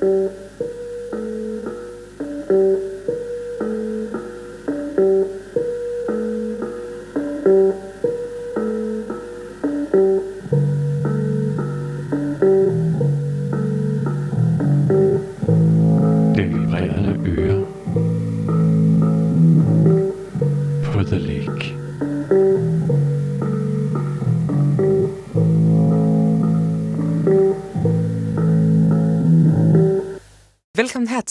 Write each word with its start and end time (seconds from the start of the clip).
Det 0.00 0.45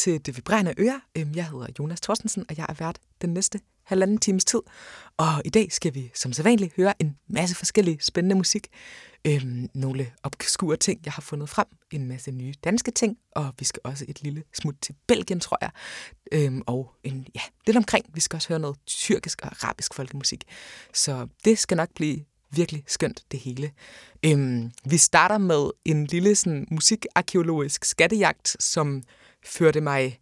til 0.05 0.25
Det 0.25 0.35
Vibrerende 0.35 0.73
Øre. 0.77 1.01
Øhm, 1.17 1.31
jeg 1.35 1.49
hedder 1.49 1.67
Jonas 1.79 2.01
Thorstensen, 2.01 2.45
og 2.49 2.57
jeg 2.57 2.65
er 2.69 2.73
vært 2.73 2.99
den 3.21 3.33
næste 3.33 3.59
halvanden 3.83 4.17
times 4.17 4.45
tid. 4.45 4.61
Og 5.17 5.41
i 5.45 5.49
dag 5.49 5.71
skal 5.71 5.93
vi 5.93 6.11
som 6.13 6.33
sædvanligt 6.33 6.75
høre 6.75 7.01
en 7.01 7.17
masse 7.27 7.55
forskellige 7.55 7.97
spændende 8.01 8.35
musik. 8.35 8.67
Øhm, 9.27 9.69
nogle 9.73 10.11
obskure 10.23 10.77
ting, 10.77 11.01
jeg 11.05 11.13
har 11.13 11.21
fundet 11.21 11.49
frem. 11.49 11.65
En 11.91 12.07
masse 12.07 12.31
nye 12.31 12.53
danske 12.63 12.91
ting. 12.91 13.17
Og 13.31 13.53
vi 13.59 13.65
skal 13.65 13.81
også 13.83 14.05
et 14.07 14.23
lille 14.23 14.43
smut 14.53 14.75
til 14.81 14.95
Belgien, 15.07 15.39
tror 15.39 15.57
jeg. 15.61 15.71
Øhm, 16.31 16.61
og 16.67 16.91
en, 17.03 17.27
ja, 17.35 17.41
lidt 17.67 17.77
omkring. 17.77 18.05
Vi 18.13 18.19
skal 18.19 18.37
også 18.37 18.49
høre 18.49 18.59
noget 18.59 18.77
tyrkisk 18.85 19.41
og 19.41 19.47
arabisk 19.47 19.93
folkemusik. 19.93 20.43
Så 20.93 21.27
det 21.45 21.59
skal 21.59 21.77
nok 21.77 21.89
blive 21.95 22.19
virkelig 22.51 22.83
skønt, 22.87 23.23
det 23.31 23.39
hele. 23.39 23.71
Øhm, 24.25 24.71
vi 24.85 24.97
starter 24.97 25.37
med 25.37 25.69
en 25.85 26.05
lille 26.05 26.35
sådan, 26.35 26.67
musikarkeologisk 26.71 27.85
skattejagt, 27.85 28.57
som 28.59 29.03
førte 29.45 29.81
mig 29.81 30.19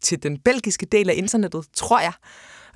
til 0.00 0.22
den 0.22 0.38
belgiske 0.38 0.86
del 0.86 1.10
af 1.10 1.14
internettet, 1.16 1.66
tror 1.72 2.00
jeg. 2.00 2.12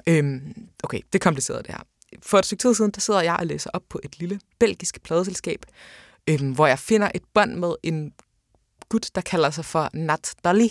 Øhm, 0.06 0.54
okay, 0.82 1.00
det 1.12 1.14
er 1.14 1.22
kompliceret 1.22 1.66
det 1.66 1.74
her. 1.74 1.82
For 2.22 2.38
et 2.38 2.46
stykke 2.46 2.62
tid 2.62 2.74
siden, 2.74 2.90
der 2.90 3.00
sidder 3.00 3.20
jeg 3.20 3.36
og 3.38 3.46
læser 3.46 3.70
op 3.72 3.82
på 3.88 4.00
et 4.04 4.18
lille 4.18 4.40
belgisk 4.58 5.02
pladeselskab, 5.02 5.64
øhm, 6.28 6.52
hvor 6.52 6.66
jeg 6.66 6.78
finder 6.78 7.10
et 7.14 7.22
bånd 7.34 7.54
med 7.54 7.74
en 7.82 8.12
gut, 8.88 9.10
der 9.14 9.20
kalder 9.20 9.50
sig 9.50 9.64
for 9.64 9.90
Nat 9.94 10.34
Dolly. 10.44 10.68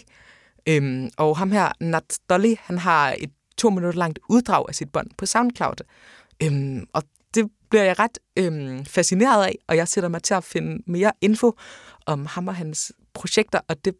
Øhm, 0.67 1.09
og 1.17 1.37
ham 1.37 1.51
her, 1.51 1.71
Nat 1.79 2.19
Dolly, 2.29 2.55
han 2.59 2.77
har 2.77 3.15
et 3.19 3.31
to 3.57 3.69
minutter 3.69 3.99
langt 3.99 4.19
uddrag 4.29 4.65
af 4.67 4.75
sit 4.75 4.91
bånd 4.91 5.07
på 5.17 5.25
SoundCloud. 5.25 5.75
Øhm, 6.43 6.85
og 6.93 7.03
det 7.33 7.49
bliver 7.69 7.83
jeg 7.83 7.99
ret 7.99 8.17
øhm, 8.37 8.85
fascineret 8.85 9.45
af, 9.45 9.55
og 9.67 9.75
jeg 9.75 9.87
sætter 9.87 10.09
mig 10.09 10.23
til 10.23 10.33
at 10.33 10.43
finde 10.43 10.83
mere 10.87 11.11
info 11.21 11.57
om 12.05 12.25
ham 12.25 12.47
og 12.47 12.55
hans 12.55 12.91
projekter, 13.13 13.59
og 13.67 13.85
det 13.85 13.95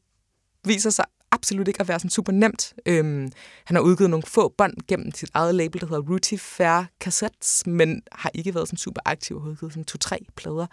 viser 0.66 0.90
sig 0.90 1.06
absolut 1.32 1.68
ikke 1.68 1.82
at 1.82 1.88
være 1.88 2.00
sådan 2.00 2.10
super 2.10 2.32
nemt. 2.32 2.74
Øhm, 2.86 3.32
han 3.66 3.76
har 3.76 3.82
udgivet 3.82 4.10
nogle 4.10 4.24
få 4.24 4.54
bånd 4.58 4.74
gennem 4.88 5.12
sit 5.12 5.30
eget 5.34 5.56
label, 5.56 5.82
der 5.82 5.88
hedder 5.88 6.02
Ruti 6.02 6.38
Fair 6.38 6.84
Cassettes, 7.00 7.64
men 7.68 8.02
har 8.12 8.32
ikke 8.34 8.56
været 8.56 8.68
sådan 8.68 8.78
super 8.78 9.02
aktiv 9.06 9.36
og 9.36 9.44
har 9.44 9.50
udgivet 9.50 9.74
sådan 9.74 9.86
to-tre 9.86 10.20
plader 10.36 10.66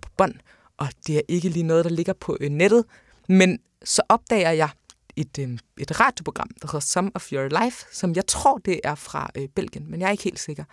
på 0.00 0.08
bånd. 0.16 0.34
Og 0.76 0.88
det 1.06 1.16
er 1.16 1.22
ikke 1.28 1.48
lige 1.48 1.62
noget, 1.62 1.84
der 1.84 1.90
ligger 1.90 2.12
på 2.12 2.36
øh, 2.40 2.50
nettet. 2.50 2.84
Men 3.28 3.58
så 3.84 4.02
opdager 4.08 4.50
jeg 4.50 4.68
et, 5.16 5.38
øh, 5.38 5.58
et 5.78 6.00
radioprogram, 6.00 6.50
der 6.62 6.68
hedder 6.68 6.80
Some 6.80 7.10
of 7.14 7.32
Your 7.32 7.64
Life, 7.64 7.84
som 7.92 8.14
jeg 8.14 8.26
tror, 8.26 8.58
det 8.58 8.80
er 8.84 8.94
fra 8.94 9.30
øh, 9.36 9.48
Belgien, 9.48 9.90
men 9.90 10.00
jeg 10.00 10.06
er 10.06 10.10
ikke 10.10 10.24
helt 10.24 10.40
sikker. 10.40 10.64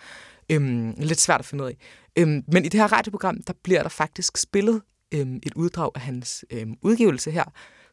Øhm, 0.50 0.94
lidt 0.98 1.22
svært 1.22 1.40
at 1.40 1.46
finde 1.46 1.64
ud 1.64 1.70
af. 1.70 1.78
Øhm, 2.16 2.44
men 2.48 2.66
i 2.66 2.70
det 2.70 2.80
her 2.80 2.94
radioprogram, 2.94 3.44
der 3.44 3.54
bliver 3.64 3.82
der 3.82 3.90
faktisk 3.90 4.38
spillet 4.38 4.82
øhm, 5.14 5.40
et 5.44 5.54
uddrag 5.56 5.92
af 5.96 6.02
hans 6.02 6.46
øhm, 6.52 6.76
udgivelse 6.82 7.32
her, 7.32 7.44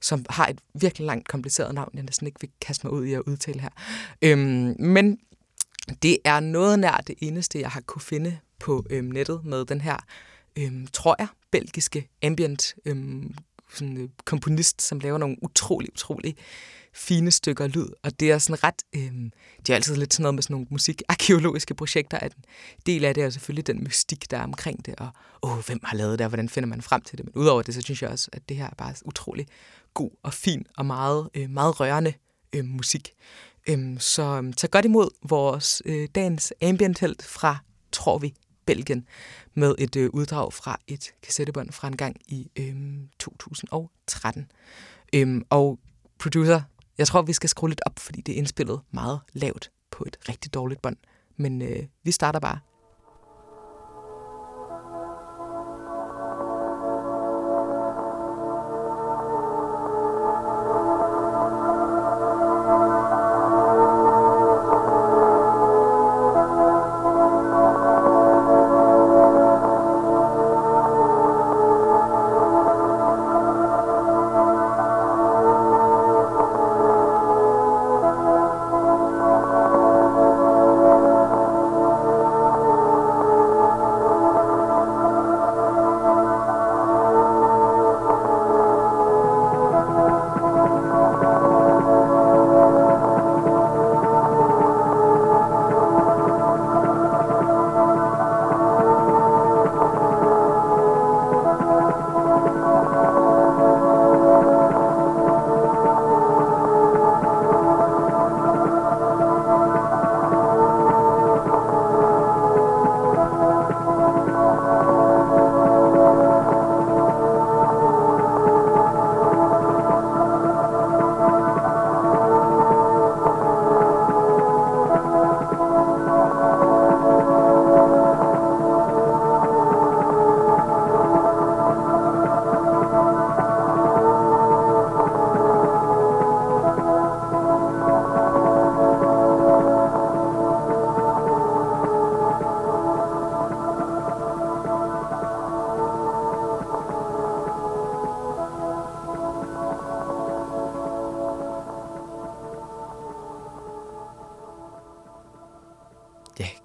som 0.02 0.24
har 0.30 0.46
et 0.46 0.58
virkelig 0.74 1.06
langt 1.06 1.28
kompliceret 1.28 1.74
navn, 1.74 1.90
jeg 1.94 2.02
næsten 2.02 2.26
ikke 2.26 2.40
vil 2.40 2.50
kaste 2.60 2.86
mig 2.86 2.92
ud 2.92 3.04
i 3.04 3.12
at 3.12 3.20
udtale 3.20 3.60
her. 3.60 3.68
Øhm, 4.22 4.74
men 4.78 5.18
det 6.02 6.18
er 6.24 6.40
noget 6.40 6.78
nær 6.78 6.96
det 7.06 7.14
eneste, 7.20 7.60
jeg 7.60 7.70
har 7.70 7.80
kunne 7.80 8.02
finde 8.02 8.38
på 8.58 8.86
øhm, 8.90 9.06
nettet 9.06 9.44
med 9.44 9.64
den 9.64 9.80
her, 9.80 9.96
øhm, 10.58 10.86
tror 10.86 11.16
jeg, 11.18 11.28
belgiske 11.50 12.08
ambient 12.22 12.74
øhm, 12.84 13.34
sådan, 13.74 13.96
øh, 13.96 14.08
komponist, 14.24 14.82
som 14.82 15.00
laver 15.00 15.18
nogle 15.18 15.36
utrolig, 15.42 15.92
utrolig 15.92 16.36
fine 16.92 17.30
stykker 17.30 17.66
lyd, 17.66 17.86
og 18.02 18.20
det 18.20 18.30
er 18.30 18.38
sådan 18.38 18.64
ret, 18.64 18.82
øhm, 18.92 19.32
det 19.58 19.70
er 19.70 19.74
altid 19.74 19.96
lidt 19.96 20.14
sådan 20.14 20.22
noget 20.22 20.34
med 20.34 20.42
sådan 20.42 20.54
nogle 20.54 20.66
musikarkeologiske 20.70 21.74
projekter, 21.74 22.18
at 22.18 22.34
en 22.36 22.42
del 22.86 23.04
af 23.04 23.14
det 23.14 23.22
er 23.22 23.30
selvfølgelig 23.30 23.66
den 23.66 23.84
mystik, 23.84 24.30
der 24.30 24.38
er 24.38 24.42
omkring 24.42 24.86
det, 24.86 24.94
og 24.98 25.08
åh, 25.42 25.58
hvem 25.58 25.80
har 25.84 25.96
lavet 25.96 26.18
det, 26.18 26.24
og 26.24 26.28
hvordan 26.28 26.48
finder 26.48 26.68
man 26.68 26.82
frem 26.82 27.02
til 27.02 27.18
det, 27.18 27.26
men 27.26 27.34
udover 27.34 27.62
det, 27.62 27.74
så 27.74 27.82
synes 27.82 28.02
jeg 28.02 28.10
også, 28.10 28.28
at 28.32 28.48
det 28.48 28.56
her 28.56 28.66
er 28.66 28.74
bare 28.78 28.94
utrolig 29.04 29.46
god 29.94 30.10
og 30.22 30.34
fin 30.34 30.66
og 30.76 30.86
meget, 30.86 31.28
øh, 31.34 31.50
meget 31.50 31.80
rørende 31.80 32.12
øh, 32.52 32.64
musik. 32.64 33.12
Øhm, 33.68 33.98
så 33.98 34.52
tag 34.56 34.70
godt 34.70 34.84
imod 34.84 35.08
vores 35.22 35.82
øh, 35.84 36.08
dagens 36.14 36.52
ambient 36.62 37.22
fra, 37.22 37.56
tror 37.92 38.18
vi, 38.18 38.34
Belgien, 38.66 39.06
med 39.54 39.74
et 39.78 39.96
øh, 39.96 40.10
uddrag 40.12 40.52
fra 40.52 40.78
et 40.86 41.10
kassettebånd 41.22 41.72
fra 41.72 41.88
en 41.88 41.96
gang 41.96 42.16
i 42.28 42.50
øh, 42.58 42.74
2013. 43.18 44.50
Øhm, 45.14 45.44
og 45.50 45.78
producer, 46.18 46.62
jeg 46.98 47.06
tror, 47.06 47.22
vi 47.22 47.32
skal 47.32 47.48
skrue 47.48 47.68
lidt 47.68 47.80
op, 47.86 47.98
fordi 47.98 48.20
det 48.20 48.32
er 48.32 48.36
indspillet 48.36 48.80
meget 48.90 49.20
lavt 49.32 49.70
på 49.90 50.04
et 50.06 50.16
rigtig 50.28 50.54
dårligt 50.54 50.82
bånd. 50.82 50.96
Men 51.36 51.62
øh, 51.62 51.82
vi 52.04 52.10
starter 52.10 52.40
bare. 52.40 52.58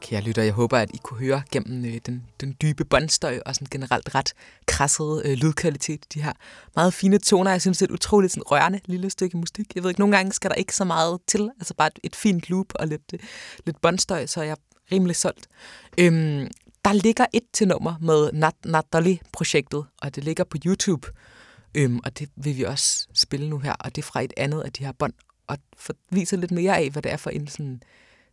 Kære 0.05 0.21
lytter, 0.21 0.43
jeg 0.43 0.53
håber, 0.53 0.77
at 0.77 0.89
I 0.93 0.97
kunne 1.03 1.19
høre 1.19 1.43
gennem 1.51 1.85
øh, 1.85 1.99
den, 2.05 2.23
den 2.41 2.55
dybe 2.61 2.85
båndstøj 2.85 3.39
og 3.45 3.55
sådan 3.55 3.67
generelt 3.71 4.15
ret 4.15 4.33
krassede 4.65 5.21
øh, 5.25 5.33
lydkvalitet. 5.33 6.13
De 6.13 6.21
her 6.21 6.33
meget 6.75 6.93
fine 6.93 7.17
toner. 7.17 7.51
Jeg 7.51 7.61
synes, 7.61 7.77
det 7.77 7.85
er 7.85 7.89
et 7.89 7.93
utroligt 7.93 8.33
sådan, 8.33 8.43
rørende 8.43 8.79
lille 8.85 9.09
stykke 9.09 9.37
musik. 9.37 9.75
Jeg 9.75 9.83
ved 9.83 9.89
ikke, 9.89 10.01
nogle 10.01 10.17
gange 10.17 10.31
skal 10.33 10.49
der 10.49 10.55
ikke 10.55 10.75
så 10.75 10.85
meget 10.85 11.19
til. 11.27 11.49
Altså 11.59 11.73
bare 11.73 11.87
et, 11.87 11.99
et 12.03 12.15
fint 12.15 12.49
loop 12.49 12.65
og 12.75 12.87
lidt, 12.87 13.13
øh, 13.13 13.19
lidt 13.65 13.81
båndstøj, 13.81 14.25
så 14.25 14.39
er 14.39 14.43
jeg 14.43 14.57
rimelig 14.91 15.15
solgt. 15.15 15.47
Øhm, 15.97 16.47
der 16.85 16.93
ligger 16.93 17.25
et 17.33 17.43
til 17.53 17.67
nummer 17.67 17.95
med 18.01 18.31
Nat 18.33 18.55
Natali-projektet, 18.65 19.85
og 20.01 20.15
det 20.15 20.23
ligger 20.23 20.43
på 20.43 20.57
YouTube. 20.65 21.07
Øhm, 21.75 21.99
og 22.05 22.19
det 22.19 22.29
vil 22.35 22.57
vi 22.57 22.63
også 22.63 23.07
spille 23.13 23.49
nu 23.49 23.59
her, 23.59 23.73
og 23.79 23.95
det 23.95 24.01
er 24.01 24.05
fra 24.05 24.21
et 24.21 24.33
andet 24.37 24.61
af 24.61 24.71
de 24.71 24.85
her 24.85 24.91
bånd, 24.91 25.13
og 25.47 25.57
for, 25.77 25.93
viser 26.09 26.37
lidt 26.37 26.51
mere 26.51 26.77
af, 26.77 26.89
hvad 26.89 27.01
det 27.01 27.11
er 27.11 27.17
for 27.17 27.29
en 27.29 27.47
sådan, 27.47 27.81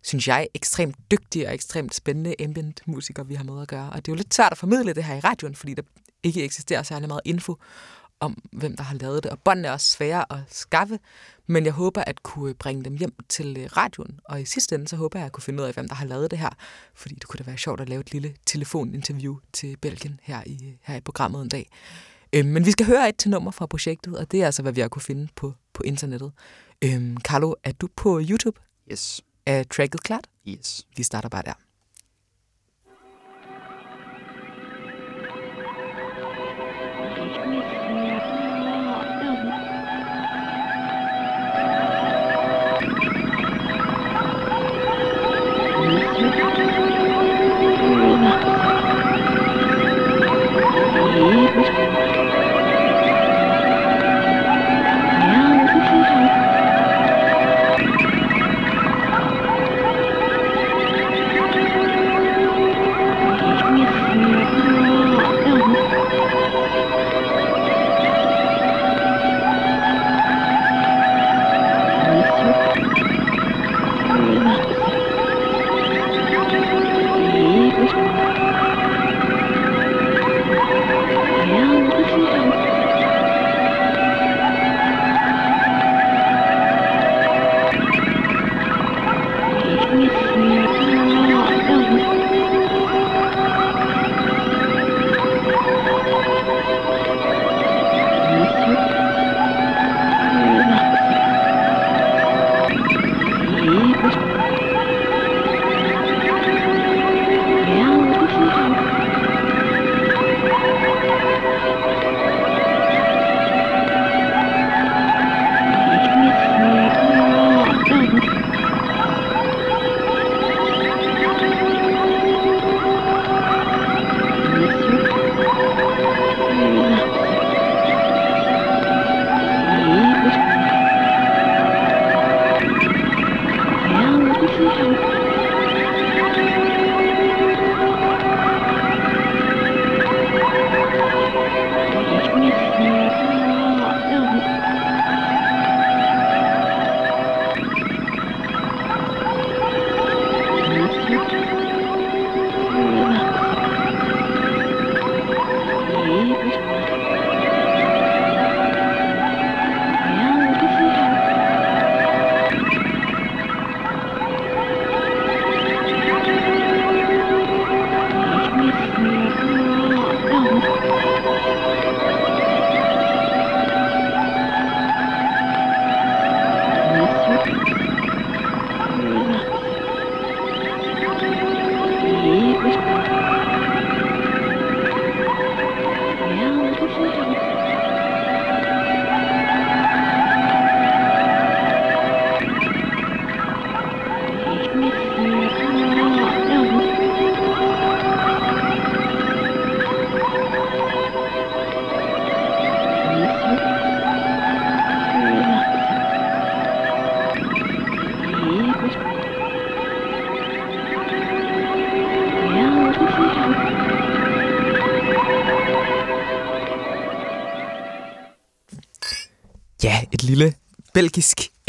synes 0.03 0.29
jeg, 0.29 0.49
ekstremt 0.55 0.97
dygtig 1.11 1.49
og 1.49 1.55
ekstremt 1.55 1.95
spændende 1.95 2.35
ambient 2.41 2.83
musiker, 2.87 3.23
vi 3.23 3.35
har 3.35 3.45
med 3.45 3.63
at 3.63 3.69
gøre. 3.69 3.91
Og 3.91 3.97
det 3.97 4.09
er 4.09 4.13
jo 4.13 4.17
lidt 4.17 4.35
svært 4.35 4.53
at 4.53 4.59
formidle 4.59 4.93
det 4.93 5.05
her 5.05 5.15
i 5.15 5.21
radioen, 5.21 5.55
fordi 5.55 5.75
der 5.75 5.83
ikke 6.23 6.45
eksisterer 6.45 6.83
særlig 6.83 7.09
meget 7.09 7.21
info 7.25 7.57
om, 8.21 8.43
hvem 8.53 8.77
der 8.77 8.85
har 8.85 8.95
lavet 8.95 9.23
det. 9.23 9.31
Og 9.31 9.39
båndene 9.39 9.69
er 9.69 9.73
også 9.73 9.89
svære 9.89 10.33
at 10.33 10.39
skaffe, 10.49 10.99
men 11.47 11.65
jeg 11.65 11.73
håber 11.73 12.05
at 12.07 12.23
kunne 12.23 12.55
bringe 12.55 12.85
dem 12.85 12.97
hjem 12.97 13.15
til 13.29 13.57
øh, 13.61 13.69
radioen. 13.77 14.21
Og 14.25 14.41
i 14.41 14.45
sidste 14.45 14.75
ende, 14.75 14.89
så 14.89 14.97
håber 14.97 15.19
jeg 15.19 15.27
at 15.27 15.33
kunne 15.33 15.43
finde 15.43 15.63
ud 15.63 15.69
af, 15.69 15.75
hvem 15.75 15.89
der 15.89 15.95
har 15.95 16.07
lavet 16.07 16.31
det 16.31 16.39
her. 16.39 16.51
Fordi 16.95 17.15
det 17.15 17.25
kunne 17.25 17.39
da 17.39 17.45
være 17.45 17.59
sjovt 17.59 17.81
at 17.81 17.89
lave 17.89 18.01
et 18.01 18.13
lille 18.13 18.35
telefoninterview 18.47 19.37
til 19.53 19.77
Belgien 19.77 20.21
her 20.23 20.43
i, 20.47 20.77
her 20.83 20.97
i 20.97 21.01
programmet 21.01 21.43
en 21.43 21.49
dag. 21.49 21.71
Øhm, 22.33 22.49
men 22.49 22.67
vi 22.67 22.71
skal 22.71 22.87
høre 22.87 23.09
et 23.09 23.17
til 23.17 23.31
nummer 23.31 23.51
fra 23.51 23.67
projektet, 23.67 24.19
og 24.19 24.33
det 24.33 24.43
er 24.43 24.47
altså, 24.47 24.63
hvad 24.63 24.73
vi 24.73 24.81
har 24.81 24.89
kunne 24.89 25.03
finde 25.03 25.29
på, 25.37 25.55
på 25.73 25.83
internettet. 25.83 26.33
Øhm, 26.85 27.17
Carlo, 27.21 27.55
er 27.65 27.73
du 27.73 27.89
på 27.97 28.21
YouTube? 28.23 28.61
Yes. 28.93 29.23
Er 29.47 29.65
tracket 29.65 30.03
klart? 30.03 30.27
Yes. 30.47 30.87
Vi 30.97 31.03
starter 31.03 31.29
bare 31.29 31.43
der. 31.43 31.55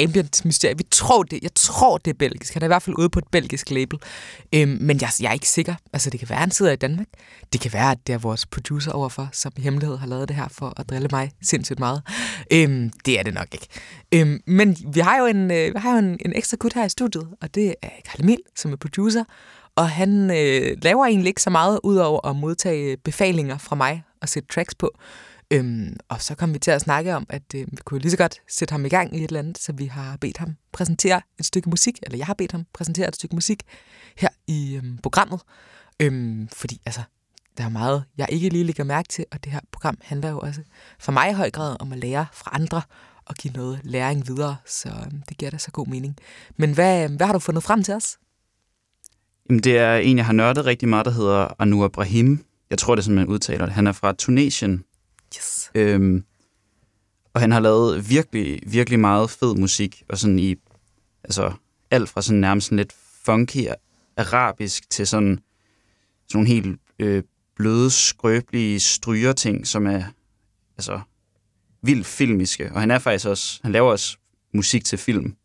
Ambient 0.04 0.46
mysterie. 0.46 0.78
Vi 0.78 0.84
tror 0.92 1.24
det. 1.24 1.40
Jeg 1.42 1.54
tror, 1.56 1.98
det 1.98 2.12
er 2.12 2.18
belgisk. 2.18 2.54
Han 2.54 2.62
er 2.62 2.66
i 2.66 2.68
hvert 2.68 2.84
fald 2.84 2.96
ude 3.00 3.10
på 3.10 3.20
et 3.20 3.28
belgisk 3.32 3.72
label. 3.72 4.00
Øhm, 4.56 4.78
men 4.82 5.02
jeg, 5.02 5.10
jeg 5.22 5.30
er 5.30 5.34
ikke 5.34 5.50
sikker. 5.50 5.76
Altså, 5.94 6.10
det 6.10 6.20
kan 6.20 6.30
være, 6.30 6.38
at 6.38 6.42
han 6.42 6.52
sidder 6.52 6.72
i 6.72 6.76
Danmark. 6.76 7.08
Det 7.54 7.62
kan 7.62 7.74
være, 7.74 7.92
at 7.92 7.98
det 8.08 8.14
er 8.14 8.18
vores 8.18 8.46
producer 8.46 8.92
overfor, 8.92 9.30
som 9.32 9.52
i 9.58 9.62
hemmelighed 9.62 9.98
har 9.98 10.08
lavet 10.08 10.28
det 10.28 10.36
her 10.36 10.48
for 10.52 10.74
at 10.78 10.90
drille 10.90 11.08
mig 11.12 11.32
sindssygt 11.42 11.80
meget. 11.80 12.02
Øhm, 12.54 12.92
det 13.06 13.20
er 13.20 13.24
det 13.24 13.34
nok 13.34 13.48
ikke. 13.52 13.68
Øhm, 14.14 14.42
men 14.48 14.78
vi 14.94 15.00
har 15.00 15.18
jo 15.18 15.26
en, 15.26 15.52
øh, 15.52 15.74
vi 15.76 15.80
har 15.80 15.92
jo 15.92 16.00
en, 16.00 16.18
en 16.26 16.34
ekstra 16.36 16.58
gut 16.60 16.74
her 16.74 16.86
i 16.86 16.90
studiet, 16.90 17.28
og 17.42 17.56
det 17.56 17.76
er 17.82 17.90
Karl 18.06 18.24
Emil, 18.24 18.40
som 18.56 18.72
er 18.72 18.76
producer. 18.76 19.24
Og 19.76 19.90
han 19.90 20.32
øh, 20.32 20.78
laver 20.82 21.06
egentlig 21.06 21.28
ikke 21.28 21.42
så 21.42 21.50
meget, 21.50 21.80
udover 21.84 22.28
at 22.28 22.36
modtage 22.36 22.98
befalinger 22.98 23.58
fra 23.58 23.76
mig 23.76 24.04
og 24.22 24.30
sætte 24.30 24.48
tracks 24.48 24.76
på. 24.76 24.92
Øhm, 25.54 25.98
og 26.10 26.22
så 26.22 26.36
kom 26.36 26.54
vi 26.54 26.60
til 26.60 26.72
at 26.72 26.82
snakke 26.82 27.16
om, 27.16 27.26
at 27.30 27.56
øh, 27.56 27.68
vi 27.72 27.78
kunne 27.86 28.00
lige 28.00 28.12
så 28.12 28.18
godt 28.18 28.42
sætte 28.48 28.72
ham 28.72 28.86
i 28.86 28.90
gang 28.90 29.16
i 29.16 29.18
et 29.18 29.28
eller 29.28 29.40
andet, 29.40 29.58
så 29.58 29.72
vi 29.74 29.86
har 29.86 30.18
bedt 30.18 30.38
ham 30.38 30.56
præsentere 30.72 31.22
et 31.40 31.46
stykke 31.46 31.70
musik, 31.70 32.00
eller 32.04 32.18
jeg 32.18 32.26
har 32.26 32.34
bedt 32.34 32.52
ham 32.52 32.66
præsentere 32.74 33.08
et 33.08 33.16
stykke 33.16 33.36
musik 33.36 33.64
her 34.18 34.30
i 34.48 34.76
øhm, 34.76 34.98
programmet. 34.98 35.42
Øhm, 36.00 36.48
fordi 36.48 36.82
altså, 36.86 37.02
der 37.58 37.64
er 37.64 37.70
meget, 37.70 38.04
jeg 38.18 38.28
ikke 38.30 38.50
lige 38.50 38.64
lægger 38.64 38.84
mærke 38.84 39.08
til, 39.08 39.26
og 39.32 39.44
det 39.44 39.52
her 39.52 39.60
program 39.72 39.98
handler 40.02 40.30
jo 40.30 40.40
også 40.40 40.62
for 41.00 41.12
mig 41.12 41.30
i 41.30 41.34
høj 41.34 41.52
grad 41.52 41.78
om 41.80 41.92
at 41.92 41.98
lære 41.98 42.26
fra 42.34 42.52
andre 42.54 42.82
og 43.26 43.36
give 43.36 43.54
noget 43.54 43.80
læring 43.84 44.28
videre, 44.28 44.56
så 44.66 44.90
øhm, 44.90 45.22
det 45.30 45.38
giver 45.38 45.52
da 45.52 45.58
så 45.58 45.72
god 45.72 45.88
mening. 45.88 46.18
Men 46.58 46.74
hvad, 46.74 47.04
øhm, 47.04 47.16
hvad 47.16 47.28
har 47.28 47.34
du 47.34 47.40
fundet 47.40 47.64
frem 47.64 47.84
til 47.84 47.94
os? 47.94 48.18
Jamen, 49.50 49.64
det 49.64 49.78
er 49.78 49.96
en, 49.96 50.18
jeg 50.18 50.26
har 50.26 50.34
nørdet 50.34 50.66
rigtig 50.66 50.90
meget, 50.90 51.06
der 51.06 51.12
hedder 51.12 51.48
Anur 51.60 51.88
Brahim. 51.88 52.46
Jeg 52.70 52.78
tror, 52.78 52.96
det 52.96 53.02
er 53.02 53.04
sådan, 53.04 53.16
man 53.16 53.28
udtaler 53.28 53.66
det. 53.66 53.76
Han 53.76 53.88
er 53.88 53.92
fra 53.92 54.14
Tunesien. 54.14 54.84
Yes. 55.38 55.72
Øhm, 55.76 56.24
og 57.34 57.42
han 57.42 57.52
har 57.52 57.60
lavet 57.60 58.10
virkelig, 58.10 58.60
virkelig 58.66 59.00
meget 59.00 59.30
fed 59.30 59.56
musik. 59.56 60.04
Og 60.10 60.18
sådan 60.18 60.40
i, 60.40 60.56
altså 61.24 61.54
alt 61.92 62.10
fra 62.10 62.22
sådan 62.22 62.40
nærmest 62.40 62.66
sådan 62.66 62.78
lidt 62.78 62.94
funky 63.24 63.68
arabisk 64.18 64.90
til 64.90 65.08
sådan, 65.08 65.40
sådan 66.28 66.34
nogle 66.34 66.50
helt 66.50 66.80
øh, 67.00 67.24
bløde, 67.56 67.92
skrøbelige 67.92 68.80
strygerting, 68.80 69.68
som 69.68 69.88
er 69.88 70.04
altså 70.78 71.00
vildt 71.82 72.06
filmiske, 72.06 72.72
og 72.74 72.80
han 72.80 72.92
er 72.92 73.00
faktisk 73.00 73.28
også, 73.28 73.60
han 73.64 73.72
laver 73.72 73.92
også 73.92 74.18
musik 74.54 74.86
til 74.86 74.98
film. 74.98 75.36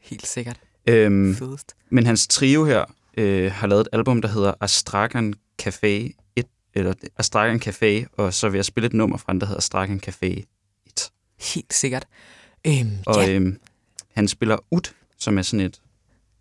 Helt 0.00 0.26
sikkert. 0.26 0.60
Øhm, 0.86 1.34
Fedest. 1.34 1.76
men 1.90 2.06
hans 2.06 2.28
trio 2.28 2.64
her 2.64 2.84
øh, 3.16 3.52
har 3.52 3.66
lavet 3.66 3.80
et 3.80 3.88
album, 3.92 4.22
der 4.22 4.28
hedder 4.28 4.54
Astrakan 4.60 5.34
Café 5.62 5.86
1, 5.86 6.12
eller 6.78 6.94
Astrakan 7.16 7.60
Café, 7.66 8.06
og 8.16 8.34
så 8.34 8.48
vil 8.48 8.58
jeg 8.58 8.64
spille 8.64 8.86
et 8.86 8.92
nummer 8.92 9.16
fra 9.16 9.32
den, 9.32 9.40
der 9.40 9.46
hedder 9.46 9.58
Astrakan 9.58 10.00
Café 10.06 10.26
1. 10.26 10.44
Helt 11.54 11.74
sikkert. 11.74 12.06
Øhm, 12.66 12.90
Og 13.06 13.14
ja, 13.26 13.30
øhm, 13.34 13.60
han 14.14 14.28
spiller 14.28 14.56
ud, 14.70 14.90
som 15.18 15.38
er 15.38 15.42
sådan 15.42 15.66
et 15.66 15.80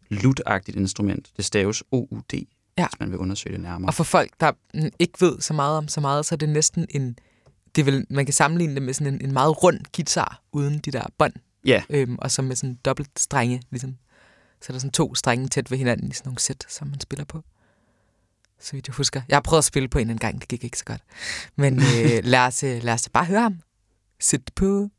lutagtigt 0.09 0.77
instrument. 0.77 1.29
Det 1.37 1.45
staves 1.45 1.83
OUD, 1.91 2.33
Ja. 2.77 2.87
hvis 2.87 2.99
man 2.99 3.11
vil 3.11 3.17
undersøge 3.19 3.53
det 3.53 3.61
nærmere. 3.61 3.89
og 3.89 3.93
for 3.93 4.03
folk, 4.03 4.31
der 4.39 4.51
ikke 4.99 5.13
ved 5.21 5.41
så 5.41 5.53
meget 5.53 5.77
om 5.77 5.87
så 5.87 6.01
meget, 6.01 6.25
så 6.25 6.35
er 6.35 6.37
det 6.37 6.49
næsten 6.49 6.85
en... 6.89 7.17
Det 7.75 7.85
vel, 7.85 8.05
man 8.09 8.25
kan 8.25 8.33
sammenligne 8.33 8.75
det 8.75 8.81
med 8.83 8.93
sådan 8.93 9.13
en, 9.13 9.21
en 9.25 9.31
meget 9.33 9.63
rund 9.63 9.79
guitar, 9.95 10.41
uden 10.51 10.77
de 10.79 10.91
der 10.91 11.03
bånd, 11.17 11.33
Ja, 11.65 11.83
øhm, 11.89 12.15
og 12.19 12.31
så 12.31 12.41
med 12.41 12.55
sådan 12.55 12.75
dobbelt 12.85 13.19
strenge, 13.19 13.61
ligesom. 13.69 13.95
Så 14.61 14.65
er 14.69 14.71
der 14.71 14.79
sådan 14.79 14.91
to 14.91 15.15
strenge 15.15 15.47
tæt 15.47 15.71
ved 15.71 15.77
hinanden 15.77 16.11
i 16.11 16.13
sådan 16.13 16.27
nogle 16.29 16.39
sæt, 16.39 16.65
som 16.69 16.87
man 16.87 16.99
spiller 17.01 17.25
på. 17.25 17.43
Så 18.59 18.71
vidt 18.71 18.87
jeg 18.87 18.93
husker. 18.95 19.21
Jeg 19.29 19.35
har 19.35 19.41
prøvet 19.41 19.61
at 19.61 19.65
spille 19.65 19.87
på 19.89 19.99
en 19.99 20.09
en 20.09 20.17
gang, 20.17 20.41
det 20.41 20.47
gik 20.47 20.63
ikke 20.63 20.77
så 20.77 20.85
godt. 20.85 21.01
Men 21.55 21.73
øh, 21.79 22.23
lad, 22.23 22.39
os, 22.39 22.63
øh, 22.63 22.83
lad 22.83 22.93
os 22.93 23.09
bare 23.09 23.25
høre 23.25 23.41
ham. 23.41 23.59
Sæt 24.19 24.41
på. 24.55 24.89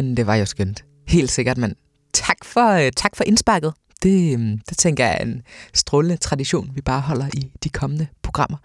Jamen, 0.00 0.16
det 0.16 0.26
var 0.26 0.34
jo 0.34 0.44
skønt. 0.44 0.84
Helt 1.08 1.30
sikkert, 1.30 1.58
men 1.58 1.74
tak 2.12 2.44
for, 2.44 2.70
øh, 2.70 2.92
tak 2.96 3.16
for 3.16 3.24
indsparket. 3.24 3.74
Det, 4.02 4.38
øh, 4.38 4.58
det 4.68 4.78
tænker 4.78 5.04
jeg 5.04 5.16
er 5.20 5.22
en 5.22 5.42
strålende 5.74 6.16
tradition, 6.16 6.70
vi 6.74 6.80
bare 6.80 7.00
holder 7.00 7.26
i 7.34 7.50
de 7.64 7.68
kommende 7.68 8.06
programmer. 8.22 8.56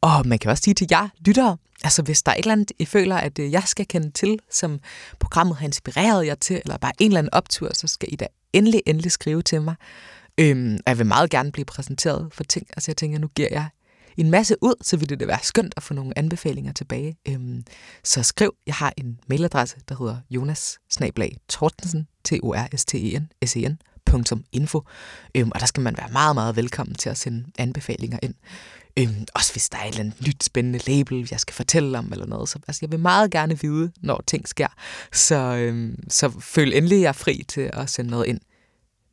Og 0.00 0.26
man 0.26 0.38
kan 0.38 0.50
også 0.50 0.62
sige 0.62 0.74
til 0.74 0.86
jer 0.90 1.08
lyttere, 1.26 1.56
altså 1.84 2.02
hvis 2.02 2.22
der 2.22 2.32
er 2.32 2.36
et 2.36 2.42
eller 2.42 2.52
andet, 2.52 2.72
I 2.78 2.84
føler, 2.84 3.16
at 3.16 3.38
øh, 3.38 3.52
jeg 3.52 3.62
skal 3.66 3.86
kende 3.86 4.10
til, 4.10 4.38
som 4.50 4.80
programmet 5.20 5.56
har 5.56 5.66
inspireret 5.66 6.26
jer 6.26 6.34
til, 6.34 6.60
eller 6.64 6.76
bare 6.76 6.92
en 6.98 7.06
eller 7.06 7.18
anden 7.18 7.34
optur, 7.34 7.70
så 7.74 7.86
skal 7.86 8.08
I 8.12 8.16
da 8.16 8.26
endelig, 8.52 8.82
endelig 8.86 9.12
skrive 9.12 9.42
til 9.42 9.62
mig. 9.62 9.74
Øhm, 10.38 10.78
jeg 10.86 10.98
vil 10.98 11.06
meget 11.06 11.30
gerne 11.30 11.52
blive 11.52 11.64
præsenteret 11.64 12.28
for 12.32 12.44
ting. 12.44 12.66
Altså 12.76 12.90
jeg 12.90 12.96
tænker, 12.96 13.18
nu 13.18 13.28
giver 13.28 13.48
jeg 13.50 13.68
en 14.16 14.30
masse 14.30 14.56
ud, 14.62 14.74
så 14.82 14.96
ville 14.96 15.16
det 15.16 15.28
være 15.28 15.38
skønt 15.42 15.74
at 15.76 15.82
få 15.82 15.94
nogle 15.94 16.18
anbefalinger 16.18 16.72
tilbage. 16.72 17.16
Øhm, 17.28 17.64
så 18.04 18.22
skriv, 18.22 18.54
jeg 18.66 18.74
har 18.74 18.92
en 18.96 19.20
mailadresse, 19.28 19.76
der 19.88 19.94
hedder 19.98 20.16
jonas 20.30 20.78
tortensen 21.48 22.06
t 22.24 22.32
o 22.42 22.54
r 22.54 22.76
s 22.76 22.84
t 22.84 22.94
e 22.94 23.18
n 23.18 23.28
s 23.46 23.56
e 23.56 23.68
n 23.68 23.78
.info. 24.52 24.82
Øhm, 25.34 25.50
og 25.54 25.60
der 25.60 25.66
skal 25.66 25.82
man 25.82 25.96
være 25.98 26.08
meget, 26.12 26.36
meget 26.36 26.56
velkommen 26.56 26.94
til 26.94 27.10
at 27.10 27.18
sende 27.18 27.44
anbefalinger 27.58 28.18
ind. 28.22 28.34
Øhm, 28.98 29.26
også 29.34 29.52
hvis 29.52 29.68
der 29.68 29.78
er 29.78 29.82
et 29.82 29.88
eller 29.88 30.00
andet 30.00 30.26
nyt 30.26 30.44
spændende 30.44 30.80
label, 30.86 31.28
jeg 31.30 31.40
skal 31.40 31.54
fortælle 31.54 31.98
om 31.98 32.12
eller 32.12 32.26
noget. 32.26 32.48
Så 32.48 32.58
altså, 32.68 32.78
jeg 32.82 32.92
vil 32.92 33.00
meget 33.00 33.30
gerne 33.30 33.60
vide, 33.60 33.92
når 34.00 34.24
ting 34.26 34.48
sker. 34.48 34.68
Så, 35.12 35.36
øhm, 35.36 36.04
så 36.10 36.28
føl 36.40 36.72
endelig 36.72 37.00
jer 37.02 37.12
fri 37.12 37.44
til 37.48 37.70
at 37.72 37.90
sende 37.90 38.10
noget 38.10 38.26
ind. 38.26 38.40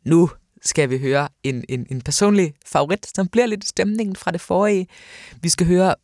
Nu 0.05 0.29
skal 0.61 0.89
vi 0.89 0.97
høre 0.97 1.29
en, 1.43 1.63
en, 1.69 1.87
en 1.89 2.01
personlig 2.01 2.53
favorit, 2.65 3.07
som 3.15 3.27
bliver 3.27 3.45
lidt 3.45 3.67
stemningen 3.67 4.15
fra 4.15 4.31
det 4.31 4.41
forrige. 4.41 4.87
Vi 5.41 5.49
skal 5.49 5.67
høre 5.67 5.95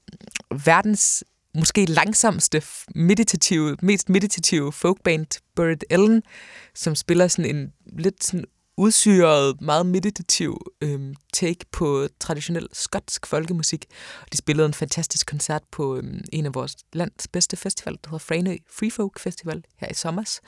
verdens 0.65 1.23
måske 1.55 1.85
langsomste, 1.85 2.63
meditative, 2.95 3.77
mest 3.81 4.09
meditative 4.09 4.71
folkband, 4.71 5.27
Buried 5.55 5.83
Ellen, 5.89 6.23
som 6.73 6.95
spiller 6.95 7.27
sådan 7.27 7.55
en 7.55 7.73
lidt 7.97 8.23
sådan 8.23 8.45
udsyret, 8.77 9.61
meget 9.61 9.85
meditativ 9.85 10.57
øhm, 10.81 11.15
take 11.33 11.65
på 11.71 12.07
traditionel 12.19 12.67
skotsk 12.73 13.25
folkemusik. 13.25 13.85
De 14.31 14.37
spillede 14.37 14.65
en 14.65 14.73
fantastisk 14.73 15.27
koncert 15.27 15.63
på 15.71 15.97
øhm, 15.97 16.21
en 16.33 16.45
af 16.45 16.55
vores 16.55 16.75
lands 16.93 17.27
bedste 17.27 17.57
festival, 17.57 17.93
der 17.93 18.09
hedder 18.09 18.17
Franø 18.17 18.57
Free 18.69 18.91
Folk 18.91 19.19
Festival 19.19 19.63
her 19.77 19.87
i 19.91 19.93
sommer. 19.93 20.39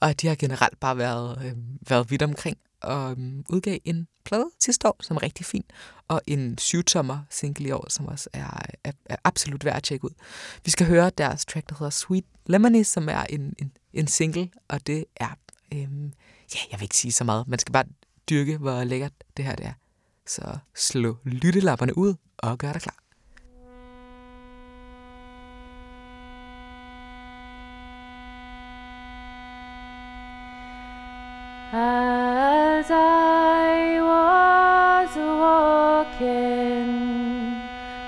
Og 0.00 0.20
de 0.20 0.26
har 0.26 0.34
generelt 0.34 0.80
bare 0.80 0.98
været, 0.98 1.42
øhm, 1.44 1.64
været 1.88 2.10
vidt 2.10 2.22
omkring 2.22 2.56
og 2.82 3.10
øhm, 3.10 3.44
udgav 3.48 3.78
en 3.84 4.08
plade 4.24 4.50
sidste 4.60 4.88
år, 4.88 4.96
som 5.00 5.16
er 5.16 5.22
rigtig 5.22 5.46
fin, 5.46 5.64
og 6.08 6.20
en 6.26 6.58
syvtommer 6.58 7.18
single 7.30 7.68
i 7.68 7.70
år, 7.70 7.86
som 7.90 8.06
også 8.06 8.28
er, 8.32 8.60
er, 8.84 8.92
er 9.04 9.16
absolut 9.24 9.64
værd 9.64 9.76
at 9.76 9.82
tjekke 9.82 10.04
ud. 10.04 10.14
Vi 10.64 10.70
skal 10.70 10.86
høre 10.86 11.10
deres 11.10 11.44
track, 11.44 11.68
der 11.68 11.74
hedder 11.78 11.90
Sweet 11.90 12.24
Lemony, 12.46 12.82
som 12.82 13.08
er 13.08 13.24
en, 13.24 13.54
en, 13.58 13.72
en 13.92 14.06
single, 14.06 14.50
og 14.68 14.86
det 14.86 15.04
er 15.16 15.34
øhm, 15.74 16.12
ja, 16.54 16.60
jeg 16.70 16.80
vil 16.80 16.84
ikke 16.84 16.96
sige 16.96 17.12
så 17.12 17.24
meget. 17.24 17.48
Man 17.48 17.58
skal 17.58 17.72
bare 17.72 17.84
dyrke, 18.30 18.56
hvor 18.56 18.84
lækkert 18.84 19.12
det 19.36 19.44
her 19.44 19.56
det 19.56 19.66
er. 19.66 19.72
Så 20.26 20.58
slå 20.74 21.16
lyttelapperne 21.24 21.98
ud 21.98 22.14
og 22.38 22.58
gør 22.58 22.72
dig 22.72 22.82
klar. 22.82 22.97
I 32.90 34.00
was 34.00 35.14
walking 36.14 37.60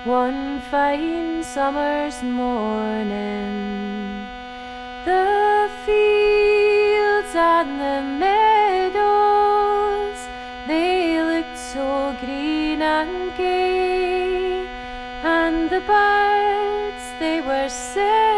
one 0.05 0.61
fine 0.71 1.45
summer's 1.45 2.23
morning, 2.23 4.27
the 5.05 5.69
fields 5.85 7.35
and 7.35 7.81
the 7.81 8.01
meadows 8.25 10.19
they 10.67 11.23
looked 11.23 11.59
so 11.59 12.17
green 12.21 12.81
and 12.81 13.37
gay, 13.37 14.67
and 15.23 15.69
the 15.69 15.81
birds 15.81 17.05
they 17.19 17.43
were 17.43 17.69
singing 17.69 18.30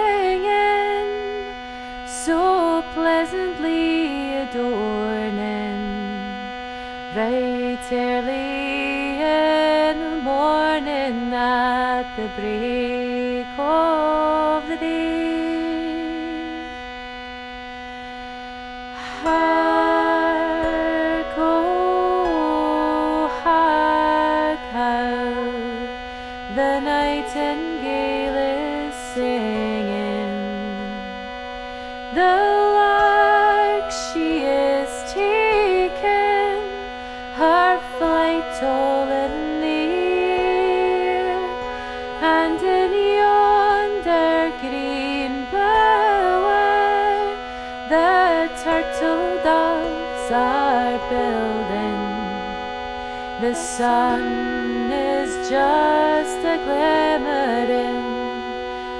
The 53.52 53.58
sun 53.58 54.90
is 54.90 55.50
just 55.50 56.38
a 56.38 56.56
glimmer 56.64 57.70
in 57.70 58.02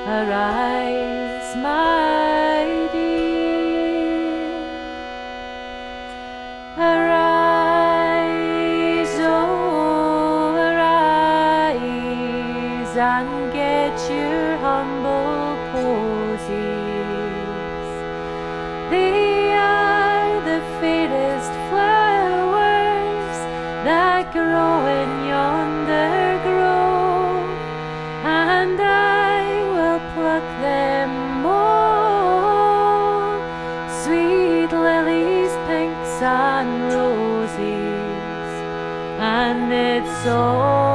her 0.04 0.30
eyes. 0.30 1.21
走。 40.24 40.91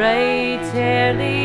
Right 0.00 0.64
early 0.74 1.39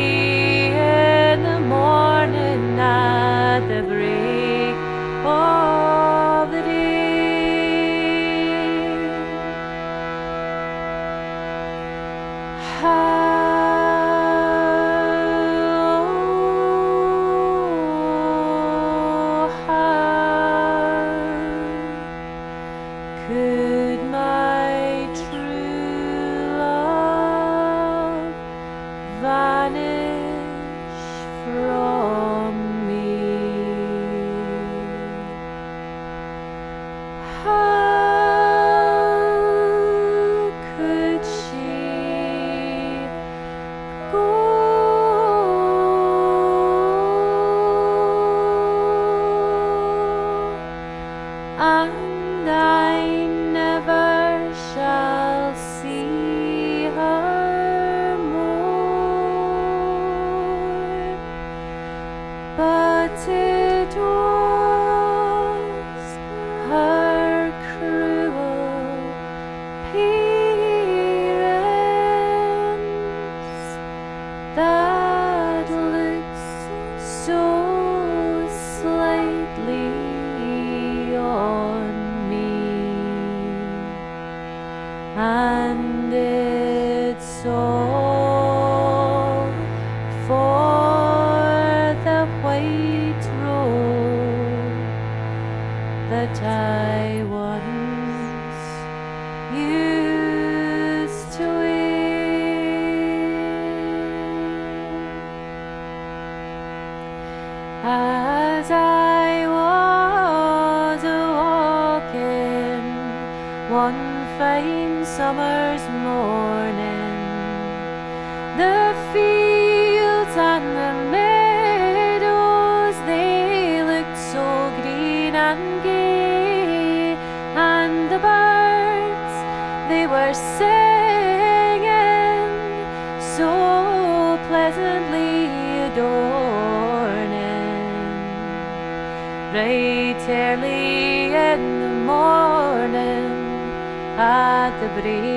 at 144.82 145.35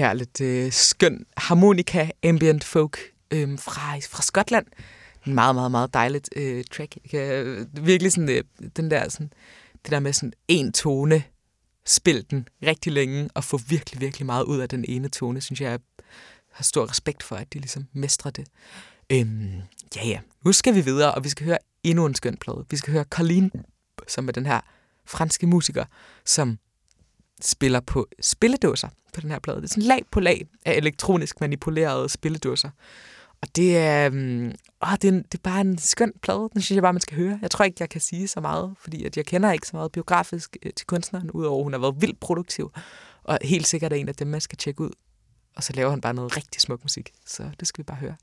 Her 0.00 0.12
lidt 0.12 0.40
øh, 0.40 0.72
skøn 0.72 1.26
harmonika 1.36 2.10
ambient 2.24 2.64
folk 2.64 2.98
øh, 3.30 3.58
fra, 3.58 3.98
fra 4.10 4.22
Skotland. 4.22 4.66
En 5.26 5.34
Meget, 5.34 5.54
meget, 5.54 5.70
meget 5.70 5.94
dejligt 5.94 6.28
øh, 6.36 6.64
track. 6.72 6.96
Jeg 6.96 7.10
kan, 7.10 7.20
øh, 7.20 7.86
virkelig 7.86 8.12
sådan, 8.12 8.28
øh, 8.28 8.44
den 8.76 8.90
der, 8.90 9.08
sådan, 9.08 9.32
det 9.84 9.90
der 9.90 10.00
med 10.00 10.12
sådan 10.12 10.32
en 10.48 10.72
tone, 10.72 11.22
spil 11.86 12.26
den 12.30 12.48
rigtig 12.66 12.92
længe, 12.92 13.28
og 13.34 13.44
få 13.44 13.60
virkelig, 13.68 14.00
virkelig 14.00 14.26
meget 14.26 14.44
ud 14.44 14.58
af 14.58 14.68
den 14.68 14.84
ene 14.88 15.08
tone, 15.08 15.40
synes 15.40 15.60
jeg, 15.60 15.70
jeg 15.70 15.80
har 16.52 16.64
stor 16.64 16.90
respekt 16.90 17.22
for, 17.22 17.36
at 17.36 17.52
de 17.52 17.58
ligesom 17.58 17.86
mestrer 17.92 18.30
det. 18.30 18.46
Øhm, 19.12 19.52
ja, 19.96 20.06
ja. 20.06 20.20
Nu 20.44 20.52
skal 20.52 20.74
vi 20.74 20.80
videre, 20.80 21.14
og 21.14 21.24
vi 21.24 21.28
skal 21.28 21.46
høre 21.46 21.58
endnu 21.82 22.06
en 22.06 22.14
skøn 22.14 22.36
plade. 22.36 22.64
Vi 22.70 22.76
skal 22.76 22.92
høre 22.92 23.04
Colleen, 23.04 23.50
som 24.08 24.28
er 24.28 24.32
den 24.32 24.46
her 24.46 24.60
franske 25.06 25.46
musiker, 25.46 25.84
som 26.24 26.58
spiller 27.44 27.80
på 27.80 28.08
spilledåser 28.20 28.88
på 29.14 29.20
den 29.20 29.30
her 29.30 29.38
plade. 29.38 29.56
Det 29.56 29.64
er 29.64 29.68
sådan 29.68 29.82
lag 29.82 30.02
på 30.10 30.20
lag 30.20 30.46
af 30.66 30.72
elektronisk 30.72 31.40
manipulerede 31.40 32.08
spilledåser. 32.08 32.70
Og 33.42 33.56
det 33.56 33.78
er, 33.78 34.10
øh, 34.12 34.52
åh, 34.82 34.92
det, 34.92 35.04
er 35.04 35.08
en, 35.08 35.22
det 35.22 35.34
er 35.34 35.42
bare 35.42 35.60
en 35.60 35.78
skøn 35.78 36.12
plade. 36.22 36.48
Den 36.52 36.62
synes 36.62 36.76
jeg 36.76 36.82
bare, 36.82 36.92
man 36.92 37.00
skal 37.00 37.16
høre. 37.16 37.38
Jeg 37.42 37.50
tror 37.50 37.64
ikke, 37.64 37.76
jeg 37.80 37.88
kan 37.88 38.00
sige 38.00 38.28
så 38.28 38.40
meget, 38.40 38.74
fordi 38.78 39.04
at 39.04 39.16
jeg 39.16 39.26
kender 39.26 39.52
ikke 39.52 39.66
så 39.66 39.76
meget 39.76 39.92
biografisk 39.92 40.56
øh, 40.62 40.72
til 40.76 40.86
kunstneren, 40.86 41.30
udover 41.30 41.58
at 41.58 41.64
hun 41.64 41.72
har 41.72 41.80
været 41.80 42.00
vildt 42.00 42.20
produktiv. 42.20 42.72
Og 43.22 43.38
helt 43.42 43.66
sikkert 43.66 43.92
er 43.92 43.96
en 43.96 44.08
af 44.08 44.14
dem, 44.14 44.28
man 44.28 44.40
skal 44.40 44.58
tjekke 44.58 44.80
ud. 44.80 44.90
Og 45.56 45.62
så 45.62 45.72
laver 45.72 45.90
han 45.90 46.00
bare 46.00 46.14
noget 46.14 46.36
rigtig 46.36 46.60
smuk 46.60 46.84
musik. 46.84 47.12
Så 47.26 47.50
det 47.60 47.68
skal 47.68 47.82
vi 47.82 47.84
bare 47.84 47.96
høre. 47.96 48.16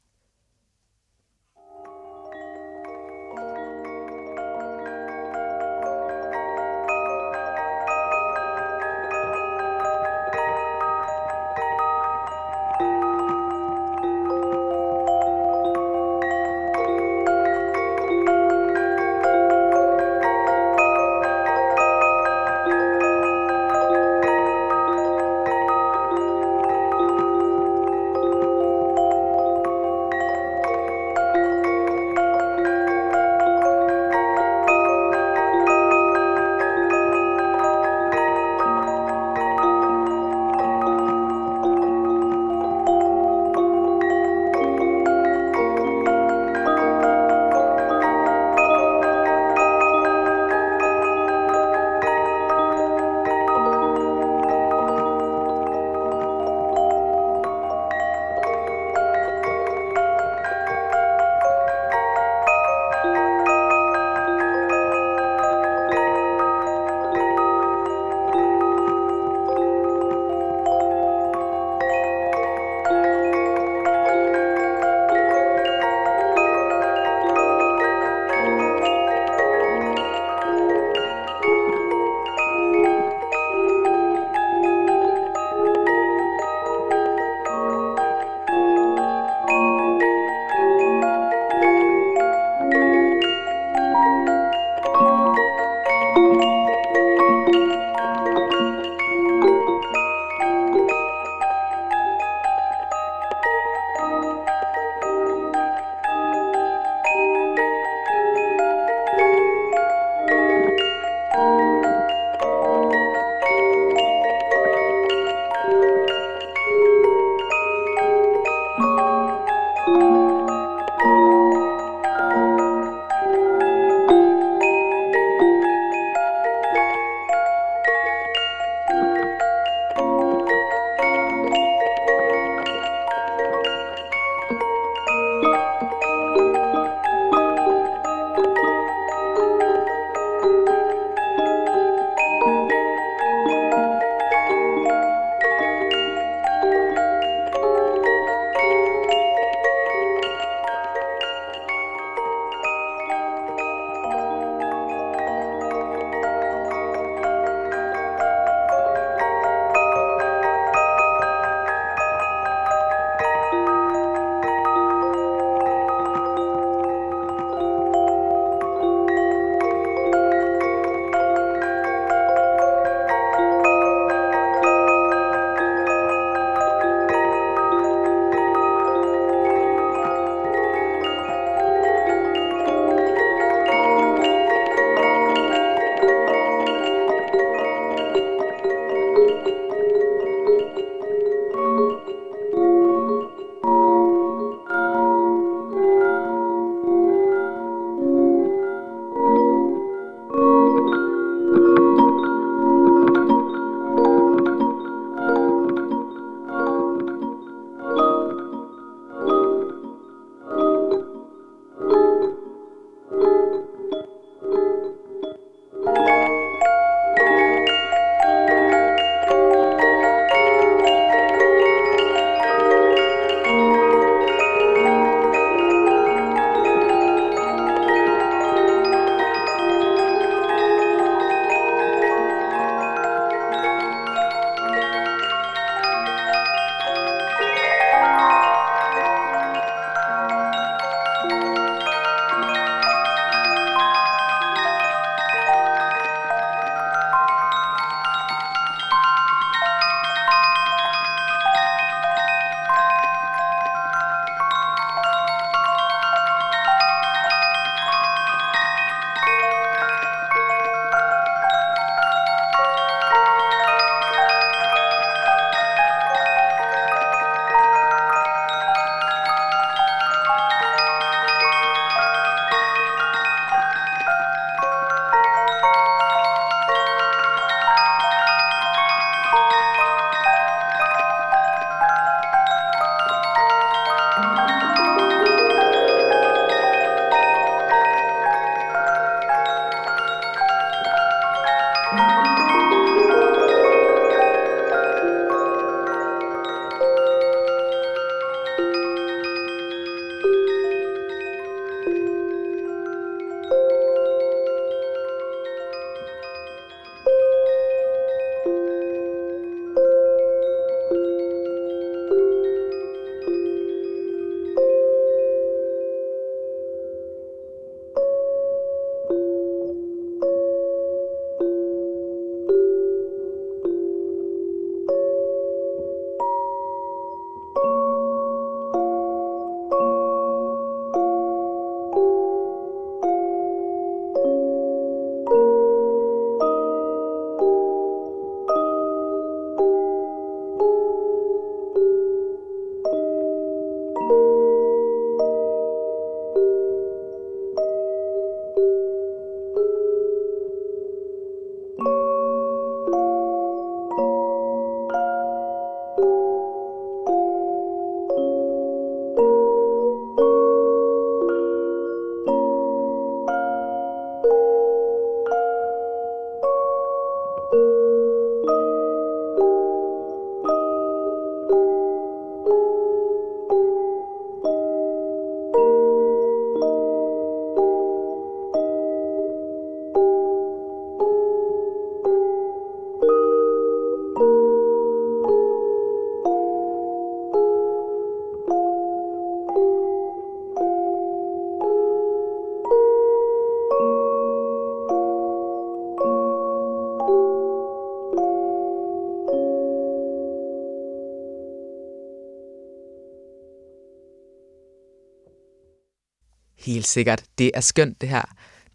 Helt 406.87 406.93
sikkert. 406.93 407.23
Det 407.37 407.51
er 407.53 407.61
skønt, 407.61 408.01
det 408.01 408.09
her. 408.09 408.21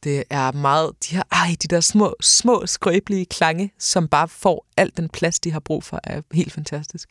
Det 0.04 0.24
er 0.30 0.52
meget, 0.52 0.90
de 1.08 1.14
her, 1.14 1.22
ej, 1.32 1.56
de 1.62 1.68
der 1.68 1.80
små, 1.80 2.14
små, 2.20 2.66
skrøbelige 2.66 3.24
klange, 3.24 3.72
som 3.78 4.08
bare 4.08 4.28
får 4.28 4.66
al 4.76 4.92
den 4.96 5.08
plads, 5.08 5.40
de 5.40 5.52
har 5.52 5.60
brug 5.60 5.84
for, 5.84 6.00
er 6.04 6.22
helt 6.32 6.52
fantastisk. 6.52 7.08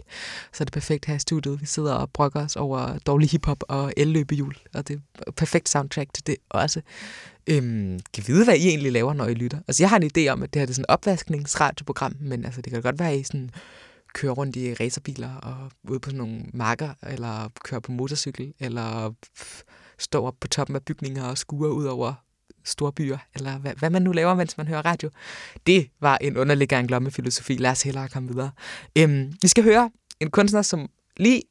Så 0.53 0.63
er 0.63 0.65
det 0.65 0.73
perfekt 0.73 1.05
her 1.05 1.15
i 1.15 1.19
studiet. 1.19 1.61
Vi 1.61 1.65
sidder 1.65 1.93
og 1.93 2.09
brokker 2.09 2.45
os 2.45 2.55
over 2.55 2.97
dårlig 2.97 3.29
hiphop 3.29 3.63
og 3.67 3.93
elløbehjul, 3.97 4.55
og 4.73 4.87
det 4.87 5.01
er 5.27 5.31
perfekt 5.31 5.69
soundtrack 5.69 6.13
til 6.13 6.27
det 6.27 6.35
også. 6.49 6.81
Øhm, 7.47 7.99
kan 8.13 8.23
vide, 8.27 8.43
hvad 8.43 8.55
I 8.55 8.67
egentlig 8.67 8.91
laver, 8.91 9.13
når 9.13 9.25
I 9.25 9.33
lytter. 9.33 9.59
Altså, 9.67 9.83
jeg 9.83 9.89
har 9.89 9.99
en 9.99 10.11
idé 10.17 10.27
om, 10.27 10.43
at 10.43 10.53
det 10.53 10.59
her 10.59 10.65
det 10.65 10.71
er 10.71 10.75
sådan 10.75 10.85
et 10.89 10.93
opvaskningsradioprogram, 10.93 12.15
men 12.19 12.45
altså, 12.45 12.61
det 12.61 12.73
kan 12.73 12.81
godt 12.81 12.99
være, 12.99 13.11
at 13.11 13.19
I 13.19 13.23
sådan 13.23 13.49
kører 14.13 14.33
rundt 14.33 14.55
i 14.55 14.73
racerbiler 14.73 15.35
og 15.35 15.71
ude 15.89 15.99
på 15.99 16.09
sådan 16.09 16.17
nogle 16.17 16.41
marker, 16.53 16.93
eller 17.09 17.49
kører 17.63 17.81
på 17.81 17.91
motorcykel, 17.91 18.53
eller 18.59 19.13
står 20.01 20.27
op 20.27 20.35
på 20.41 20.47
toppen 20.47 20.75
af 20.75 20.83
bygninger 20.83 21.23
og 21.23 21.37
skuer 21.37 21.69
ud 21.69 21.85
over 21.85 22.13
store 22.63 22.91
byer, 22.91 23.17
eller 23.35 23.57
hvad, 23.57 23.73
hvad 23.79 23.89
man 23.89 24.01
nu 24.01 24.11
laver, 24.11 24.35
mens 24.35 24.57
man 24.57 24.67
hører 24.67 24.85
radio. 24.85 25.09
Det 25.67 25.89
var 26.01 26.17
en 26.17 26.37
underlig 26.37 26.69
gang 26.69 26.89
lommefilosofi. 26.89 27.53
Lad 27.57 27.71
os 27.71 27.81
hellere 27.83 28.09
komme 28.09 28.29
videre. 28.29 28.51
Øhm, 28.97 29.33
vi 29.41 29.47
skal 29.47 29.63
høre 29.63 29.89
en 30.19 30.29
kunstner, 30.29 30.61
som 30.61 30.89
lige 31.17 31.41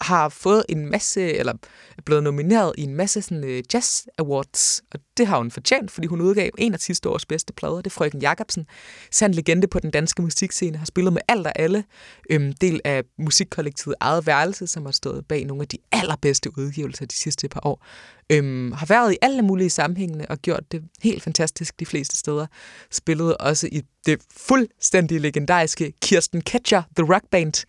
har 0.00 0.28
fået 0.28 0.64
en 0.68 0.86
masse, 0.86 1.20
eller 1.20 1.52
er 1.98 2.02
blevet 2.04 2.22
nomineret 2.22 2.72
i 2.78 2.82
en 2.82 2.94
masse 2.94 3.22
sådan, 3.22 3.44
øh, 3.44 3.62
jazz 3.74 4.06
awards, 4.18 4.82
og 4.92 5.00
det 5.16 5.26
har 5.26 5.38
hun 5.38 5.50
fortjent, 5.50 5.90
fordi 5.90 6.06
hun 6.06 6.20
udgav 6.20 6.50
en 6.58 6.74
af 6.74 6.80
sidste 6.80 7.08
års 7.08 7.26
bedste 7.26 7.52
plader, 7.52 7.76
det 7.76 7.86
er 7.86 7.90
Frøken 7.90 8.22
Jacobsen, 8.22 8.66
sand 9.10 9.34
legende 9.34 9.66
på 9.66 9.80
den 9.80 9.90
danske 9.90 10.22
musikscene, 10.22 10.78
har 10.78 10.86
spillet 10.86 11.12
med 11.12 11.22
alt 11.28 11.46
og 11.46 11.52
alle, 11.58 11.84
øhm, 12.30 12.52
del 12.52 12.80
af 12.84 13.02
musikkollektivet 13.18 13.94
Eget 14.00 14.26
Værelse, 14.26 14.66
som 14.66 14.84
har 14.84 14.92
stået 14.92 15.26
bag 15.26 15.44
nogle 15.44 15.62
af 15.62 15.68
de 15.68 15.78
allerbedste 15.92 16.58
udgivelser 16.58 17.06
de 17.06 17.14
sidste 17.14 17.48
par 17.48 17.60
år, 17.64 17.86
øhm, 18.30 18.72
har 18.72 18.86
været 18.86 19.12
i 19.12 19.16
alle 19.22 19.42
mulige 19.42 19.70
sammenhænge 19.70 20.30
og 20.30 20.38
gjort 20.38 20.72
det 20.72 20.82
helt 21.02 21.22
fantastisk 21.22 21.80
de 21.80 21.86
fleste 21.86 22.16
steder, 22.16 22.46
spillede 22.90 23.36
også 23.36 23.68
i 23.72 23.82
det 24.06 24.22
fuldstændig 24.36 25.20
legendariske 25.20 25.92
Kirsten 26.02 26.40
Ketcher, 26.40 26.82
The 26.96 27.14
Rock 27.14 27.24
Band, 27.30 27.64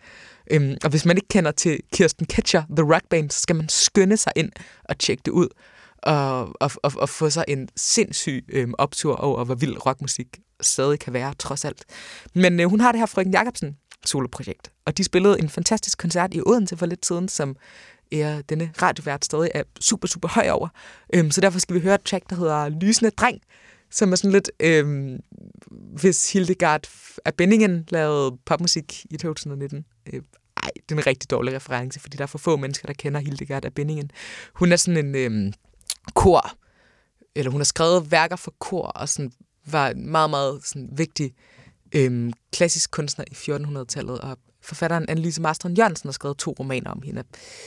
Øhm, 0.50 0.76
og 0.84 0.90
hvis 0.90 1.04
man 1.04 1.16
ikke 1.16 1.28
kender 1.28 1.50
til 1.50 1.80
Kirsten 1.92 2.26
Ketcher, 2.26 2.62
The 2.76 2.94
Rock 2.94 3.08
Band, 3.10 3.30
så 3.30 3.40
skal 3.40 3.56
man 3.56 3.68
skynde 3.68 4.16
sig 4.16 4.32
ind 4.36 4.52
og 4.84 4.98
tjekke 4.98 5.22
det 5.24 5.32
ud. 5.32 5.48
Og, 5.96 6.40
og, 6.60 6.70
og, 6.82 6.92
og 6.96 7.08
få 7.08 7.30
sig 7.30 7.44
en 7.48 7.68
sindssyg 7.76 8.44
øhm, 8.48 8.74
optur 8.78 9.16
over, 9.16 9.44
hvor 9.44 9.54
vild 9.54 9.86
rockmusik 9.86 10.38
stadig 10.60 10.98
kan 10.98 11.12
være, 11.12 11.34
trods 11.38 11.64
alt. 11.64 11.84
Men 12.34 12.60
øh, 12.60 12.66
hun 12.66 12.80
har 12.80 12.92
det 12.92 12.98
her 12.98 13.06
Frøken 13.06 13.32
Jacobsen 13.32 13.76
soloprojekt, 14.04 14.70
og 14.84 14.98
de 14.98 15.04
spillede 15.04 15.40
en 15.40 15.48
fantastisk 15.48 15.98
koncert 15.98 16.34
i 16.34 16.40
Odense 16.46 16.76
for 16.76 16.86
lidt 16.86 17.06
siden, 17.06 17.28
som 17.28 17.56
er 18.12 18.42
denne 18.42 18.72
radiovært 18.82 19.24
stadig 19.24 19.50
er 19.54 19.62
super, 19.80 20.08
super 20.08 20.28
høj 20.28 20.48
over. 20.48 20.68
Øhm, 21.14 21.30
så 21.30 21.40
derfor 21.40 21.58
skal 21.58 21.74
vi 21.74 21.80
høre 21.80 21.94
et 21.94 22.02
track, 22.02 22.30
der 22.30 22.36
hedder 22.36 22.68
Lysende 22.68 23.10
Dreng, 23.10 23.40
som 23.90 24.12
er 24.12 24.16
sådan 24.16 24.32
lidt, 24.32 24.50
øh, 24.60 25.18
hvis 25.70 26.32
Hildegard 26.32 26.88
af 27.24 27.34
Benningen 27.34 27.84
lavede 27.88 28.36
popmusik 28.46 29.06
i 29.10 29.16
2019. 29.16 29.84
Øh, 30.12 30.22
ej, 30.62 30.70
det 30.74 30.94
er 30.94 31.00
en 31.00 31.06
rigtig 31.06 31.30
dårlig 31.30 31.54
reference, 31.54 32.00
fordi 32.00 32.16
der 32.16 32.22
er 32.22 32.26
for 32.26 32.38
få 32.38 32.56
mennesker, 32.56 32.86
der 32.86 32.94
kender 32.94 33.20
Hildegard 33.20 33.64
af 33.64 33.74
Benningen. 33.74 34.10
Hun 34.54 34.72
er 34.72 34.76
sådan 34.76 35.06
en 35.06 35.14
øh, 35.14 35.52
kor, 36.14 36.50
eller 37.34 37.50
hun 37.50 37.60
har 37.60 37.64
skrevet 37.64 38.10
værker 38.10 38.36
for 38.36 38.54
kor, 38.58 38.86
og 38.86 39.08
sådan 39.08 39.32
var 39.66 39.88
en 39.88 40.10
meget, 40.10 40.30
meget 40.30 40.60
sådan, 40.64 40.88
vigtig 40.92 41.34
øh, 41.94 42.32
klassisk 42.52 42.90
kunstner 42.90 43.24
i 43.30 43.34
1400-tallet, 43.34 44.20
og 44.20 44.38
forfatteren 44.66 45.04
Annelise 45.08 45.42
Marstrand 45.42 45.78
Jørgensen 45.78 46.08
har 46.08 46.12
skrevet 46.12 46.38
to 46.38 46.56
romaner 46.58 46.90
om 46.90 47.02
hende. 47.04 47.22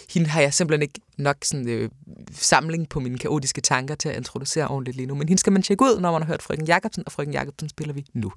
Hende 0.10 0.28
har 0.28 0.42
jeg 0.42 0.54
simpelthen 0.54 0.82
ikke 0.82 1.00
nok 1.18 1.38
sådan, 1.44 1.68
øh, 1.68 1.90
samling 2.32 2.90
på 2.90 3.00
mine 3.00 3.18
kaotiske 3.18 3.62
tanker 3.62 3.96
til 3.96 4.10
at 4.10 4.18
introducere 4.18 4.68
ordentligt 4.68 4.98
lige 4.98 5.08
nu. 5.08 5.16
Men 5.16 5.28
hende 5.28 5.40
skal 5.40 5.54
man 5.54 5.62
tjekke 5.62 5.84
ud, 5.84 6.00
når 6.00 6.12
man 6.12 6.22
har 6.22 6.28
hørt 6.28 6.42
Frøken 6.42 6.66
Jacobsen, 6.66 7.04
og 7.06 7.12
Frøken 7.12 7.34
Jacobsen 7.34 7.70
spiller 7.70 7.94
vi 7.94 8.06
nu. 8.14 8.32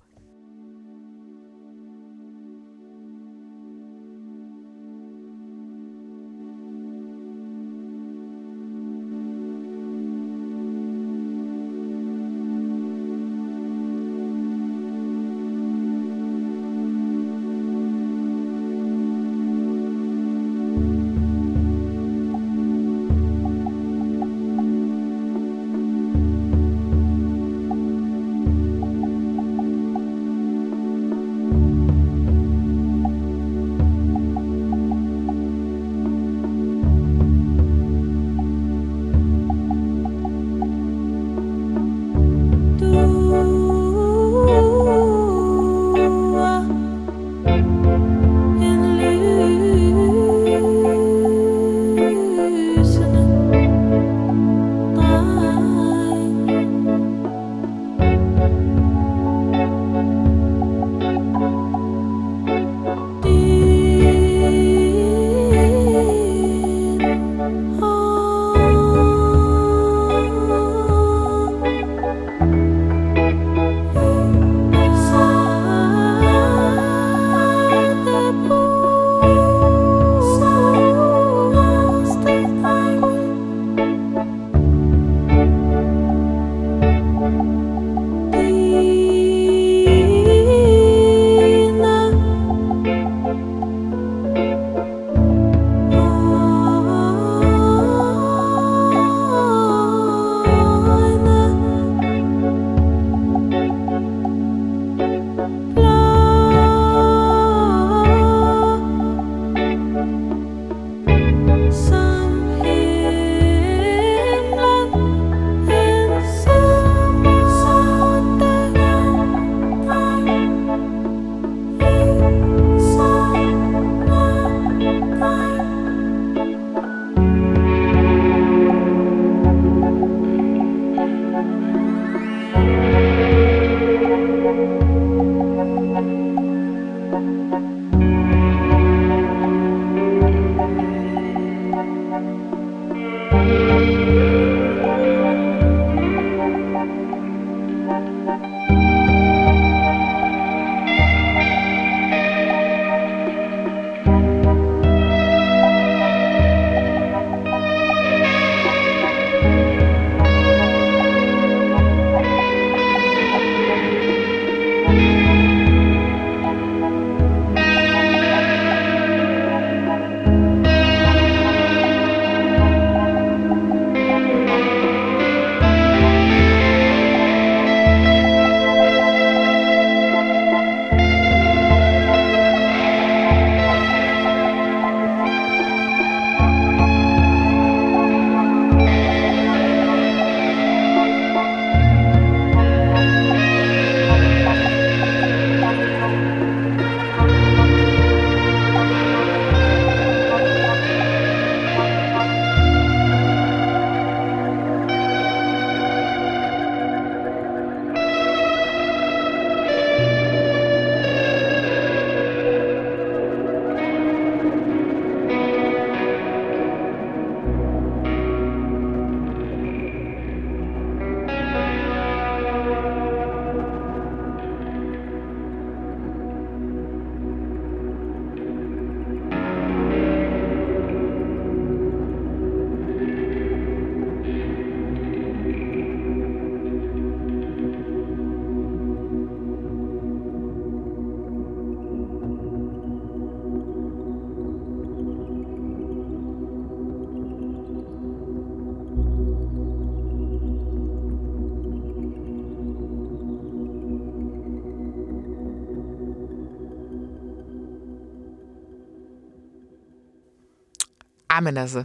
Men 261.43 261.57
altså, 261.57 261.85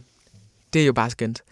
det 0.73 0.81
er 0.81 0.85
jo 0.85 0.93
bare 0.93 1.09
skønt. 1.09 1.43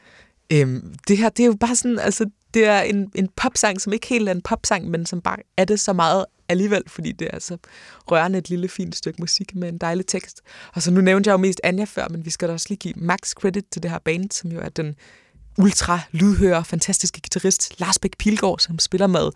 Øhm, 0.49 0.95
det 1.07 1.17
her, 1.17 1.29
det 1.29 1.43
er 1.43 1.47
jo 1.47 1.55
bare 1.59 1.75
sådan, 1.75 1.99
altså, 1.99 2.29
det 2.53 2.65
er 2.65 2.81
en, 2.81 3.11
en 3.15 3.29
popsang, 3.35 3.81
som 3.81 3.93
ikke 3.93 4.07
helt 4.07 4.29
er 4.29 4.31
en 4.31 4.41
popsang, 4.41 4.89
men 4.89 5.05
som 5.05 5.21
bare 5.21 5.37
er 5.57 5.65
det 5.65 5.79
så 5.79 5.93
meget 5.93 6.25
alligevel, 6.49 6.83
fordi 6.87 7.11
det 7.11 7.27
er 7.33 7.39
så 7.39 7.57
rørende 8.11 8.39
et 8.39 8.49
lille 8.49 8.67
fint 8.67 8.95
stykke 8.95 9.21
musik 9.21 9.55
med 9.55 9.69
en 9.69 9.77
dejlig 9.77 10.07
tekst. 10.07 10.41
Og 10.73 10.81
så 10.81 10.91
nu 10.91 11.01
nævnte 11.01 11.27
jeg 11.27 11.33
jo 11.33 11.37
mest 11.37 11.61
Anja 11.63 11.83
før, 11.83 12.07
men 12.09 12.25
vi 12.25 12.29
skal 12.29 12.47
da 12.47 12.53
også 12.53 12.65
lige 12.69 12.77
give 12.77 12.93
max 12.97 13.31
credit 13.31 13.65
til 13.71 13.83
det 13.83 13.91
her 13.91 13.99
band, 13.99 14.31
som 14.31 14.51
jo 14.51 14.59
er 14.59 14.69
den 14.69 14.95
ultra 15.57 15.99
lydhøre, 16.11 16.65
fantastiske 16.65 17.21
guitarist 17.21 17.79
Lars 17.79 17.99
Bæk 17.99 18.17
Pilgaard, 18.19 18.59
som 18.59 18.79
spiller 18.79 19.07
med 19.07 19.29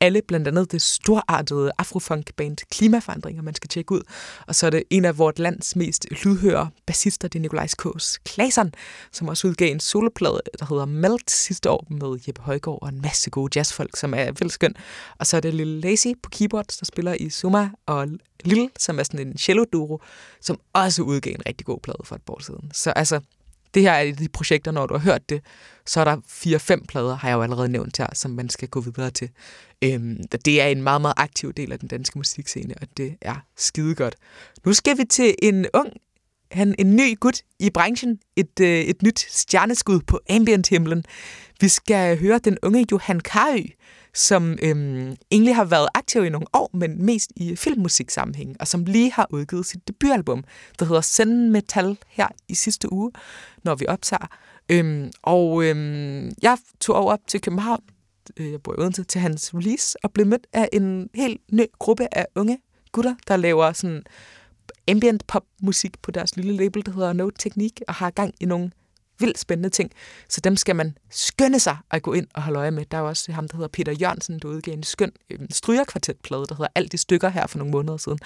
alle, 0.00 0.22
blandt 0.28 0.48
andet 0.48 0.72
det 0.72 0.82
storartede 0.82 1.72
afrofunk-band 1.78 2.56
Klimaforandringer, 2.70 3.42
man 3.42 3.54
skal 3.54 3.68
tjekke 3.68 3.92
ud. 3.92 4.02
Og 4.46 4.54
så 4.54 4.66
er 4.66 4.70
det 4.70 4.82
en 4.90 5.04
af 5.04 5.18
vores 5.18 5.38
lands 5.38 5.76
mest 5.76 6.06
lydhøre 6.24 6.70
bassister, 6.86 7.28
det 7.28 7.38
er 7.38 7.40
Nikolajs 7.40 7.74
Kås 7.74 8.18
Klasen, 8.24 8.74
som 9.12 9.28
også 9.28 9.48
udgav 9.48 9.70
en 9.70 9.80
soloplade, 9.80 10.40
der 10.58 10.66
hedder 10.66 10.84
Melt 10.84 11.30
sidste 11.30 11.70
år 11.70 11.86
med 11.90 12.18
Jeppe 12.26 12.42
Højgaard 12.42 12.78
og 12.82 12.88
en 12.88 13.00
masse 13.00 13.30
gode 13.30 13.58
jazzfolk, 13.58 13.96
som 13.96 14.14
er 14.14 14.24
vildt 14.24 14.52
skøn. 14.52 14.74
Og 15.18 15.26
så 15.26 15.36
er 15.36 15.40
det 15.40 15.54
Lille 15.54 15.80
Lazy 15.80 16.08
på 16.22 16.30
keyboard, 16.30 16.66
der 16.80 16.84
spiller 16.84 17.14
i 17.20 17.30
Summa, 17.30 17.70
og 17.86 18.08
Lille, 18.44 18.70
som 18.78 18.98
er 18.98 19.02
sådan 19.02 19.26
en 19.26 19.38
cello-duo, 19.38 19.98
som 20.40 20.60
også 20.72 21.02
udgav 21.02 21.34
en 21.34 21.46
rigtig 21.46 21.66
god 21.66 21.80
plade 21.82 22.02
for 22.04 22.14
et 22.14 22.22
år 22.28 22.42
siden. 22.42 22.70
Så 22.72 22.90
altså, 22.90 23.20
det 23.74 23.82
her 23.82 23.92
er 23.92 24.02
et 24.02 24.10
af 24.10 24.16
de 24.16 24.28
projekter, 24.28 24.70
når 24.70 24.86
du 24.86 24.94
har 24.94 25.00
hørt 25.00 25.30
det, 25.30 25.40
så 25.86 26.00
er 26.00 26.04
der 26.04 26.16
fire-fem 26.28 26.84
plader, 26.88 27.16
har 27.16 27.28
jeg 27.28 27.36
jo 27.36 27.42
allerede 27.42 27.68
nævnt 27.68 27.98
her, 27.98 28.06
som 28.14 28.30
man 28.30 28.48
skal 28.48 28.68
gå 28.68 28.80
videre 28.80 29.10
til. 29.10 29.30
Øhm, 29.84 30.18
det 30.44 30.60
er 30.60 30.66
en 30.66 30.82
meget, 30.82 31.00
meget 31.00 31.14
aktiv 31.16 31.52
del 31.52 31.72
af 31.72 31.78
den 31.78 31.88
danske 31.88 32.18
musikscene, 32.18 32.74
og 32.80 32.88
det 32.96 33.16
er 33.20 33.34
skide 33.56 33.94
godt. 33.94 34.16
Nu 34.64 34.72
skal 34.72 34.98
vi 34.98 35.04
til 35.04 35.34
en 35.42 35.66
ung, 35.74 35.92
han, 36.50 36.74
en 36.78 36.96
ny 36.96 37.18
gut 37.20 37.42
i 37.58 37.70
branchen, 37.70 38.18
et, 38.36 38.60
øh, 38.60 38.80
et 38.80 39.02
nyt 39.02 39.26
stjerneskud 39.30 40.00
på 40.00 40.20
ambient-himlen. 40.30 41.04
Vi 41.60 41.68
skal 41.68 42.18
høre 42.18 42.38
den 42.38 42.58
unge 42.62 42.86
Johan 42.92 43.20
Karø, 43.20 43.62
som 44.16 44.58
øhm, 44.62 45.16
egentlig 45.30 45.56
har 45.56 45.64
været 45.64 45.88
aktiv 45.94 46.24
i 46.24 46.28
nogle 46.28 46.46
år, 46.52 46.70
men 46.72 47.04
mest 47.04 47.32
i 47.36 47.56
filmmusiksammenhæng, 47.56 48.56
og 48.60 48.68
som 48.68 48.84
lige 48.84 49.12
har 49.12 49.26
udgivet 49.30 49.66
sit 49.66 49.88
debutalbum, 49.88 50.44
der 50.78 50.84
hedder 50.84 51.00
Send 51.00 51.50
Metal 51.50 51.98
her 52.08 52.28
i 52.48 52.54
sidste 52.54 52.92
uge, 52.92 53.12
når 53.64 53.74
vi 53.74 53.86
optager. 53.88 54.26
Øhm, 54.68 55.10
og 55.22 55.64
øhm, 55.64 56.30
jeg 56.42 56.58
tog 56.80 56.96
over 56.96 57.16
til 57.26 57.40
København, 57.40 57.82
øh, 58.36 58.52
jeg 58.52 58.62
bor 58.62 58.72
i 58.72 58.80
Odense, 58.80 59.04
til 59.04 59.20
hans 59.20 59.54
release, 59.54 60.04
og 60.04 60.12
blev 60.12 60.26
mødt 60.26 60.46
af 60.52 60.68
en 60.72 61.10
helt 61.14 61.40
ny 61.52 61.66
gruppe 61.78 62.08
af 62.12 62.26
unge 62.34 62.58
gutter, 62.92 63.14
der 63.28 63.36
laver 63.36 63.72
sådan 63.72 64.02
ambient 64.88 65.26
pop 65.26 65.44
musik 65.62 66.02
på 66.02 66.10
deres 66.10 66.36
lille 66.36 66.56
label, 66.56 66.86
der 66.86 66.92
hedder 66.92 67.12
No 67.12 67.30
Technique, 67.30 67.88
og 67.88 67.94
har 67.94 68.10
gang 68.10 68.34
i 68.40 68.44
nogle 68.44 68.70
vildt 69.18 69.38
spændende 69.38 69.68
ting. 69.68 69.90
Så 70.28 70.40
dem 70.40 70.56
skal 70.56 70.76
man 70.76 70.98
skynde 71.10 71.60
sig 71.60 71.76
at 71.90 72.02
gå 72.02 72.12
ind 72.12 72.26
og 72.34 72.42
holde 72.42 72.58
øje 72.58 72.70
med. 72.70 72.84
Der 72.84 72.96
er 72.96 73.00
jo 73.00 73.08
også 73.08 73.32
ham, 73.32 73.48
der 73.48 73.56
hedder 73.56 73.68
Peter 73.68 73.92
Jørgensen, 73.92 74.38
der 74.38 74.48
udgav 74.48 74.74
en 74.74 74.82
skøn 74.82 75.12
øh, 75.30 75.38
strygerkvartetplade, 75.50 76.46
der 76.46 76.54
hedder 76.54 76.68
Alt 76.74 76.92
de 76.92 76.98
stykker 76.98 77.28
her 77.28 77.46
for 77.46 77.58
nogle 77.58 77.72
måneder 77.72 77.96
siden. 77.96 78.18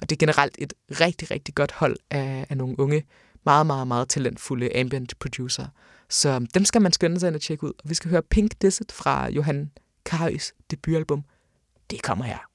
Og 0.00 0.10
det 0.10 0.16
er 0.16 0.18
generelt 0.18 0.54
et 0.58 0.74
rigtig, 0.90 1.30
rigtig 1.30 1.54
godt 1.54 1.72
hold 1.72 1.96
af, 2.10 2.46
af 2.50 2.56
nogle 2.56 2.80
unge, 2.80 3.04
meget, 3.44 3.66
meget, 3.66 3.86
meget 3.86 4.08
talentfulde 4.08 4.76
ambient 4.76 5.18
producer. 5.18 5.66
Så 6.08 6.46
dem 6.54 6.64
skal 6.64 6.82
man 6.82 6.92
skynde 6.92 7.20
sig 7.20 7.26
ind 7.26 7.34
og 7.34 7.42
tjekke 7.42 7.64
ud. 7.64 7.72
Og 7.84 7.90
vi 7.90 7.94
skal 7.94 8.10
høre 8.10 8.22
Pink 8.22 8.62
Desert 8.62 8.92
fra 8.92 9.28
Johan 9.28 9.70
Karøs 10.04 10.52
debutalbum. 10.70 11.24
Det 11.90 12.02
kommer 12.02 12.24
her. 12.24 12.51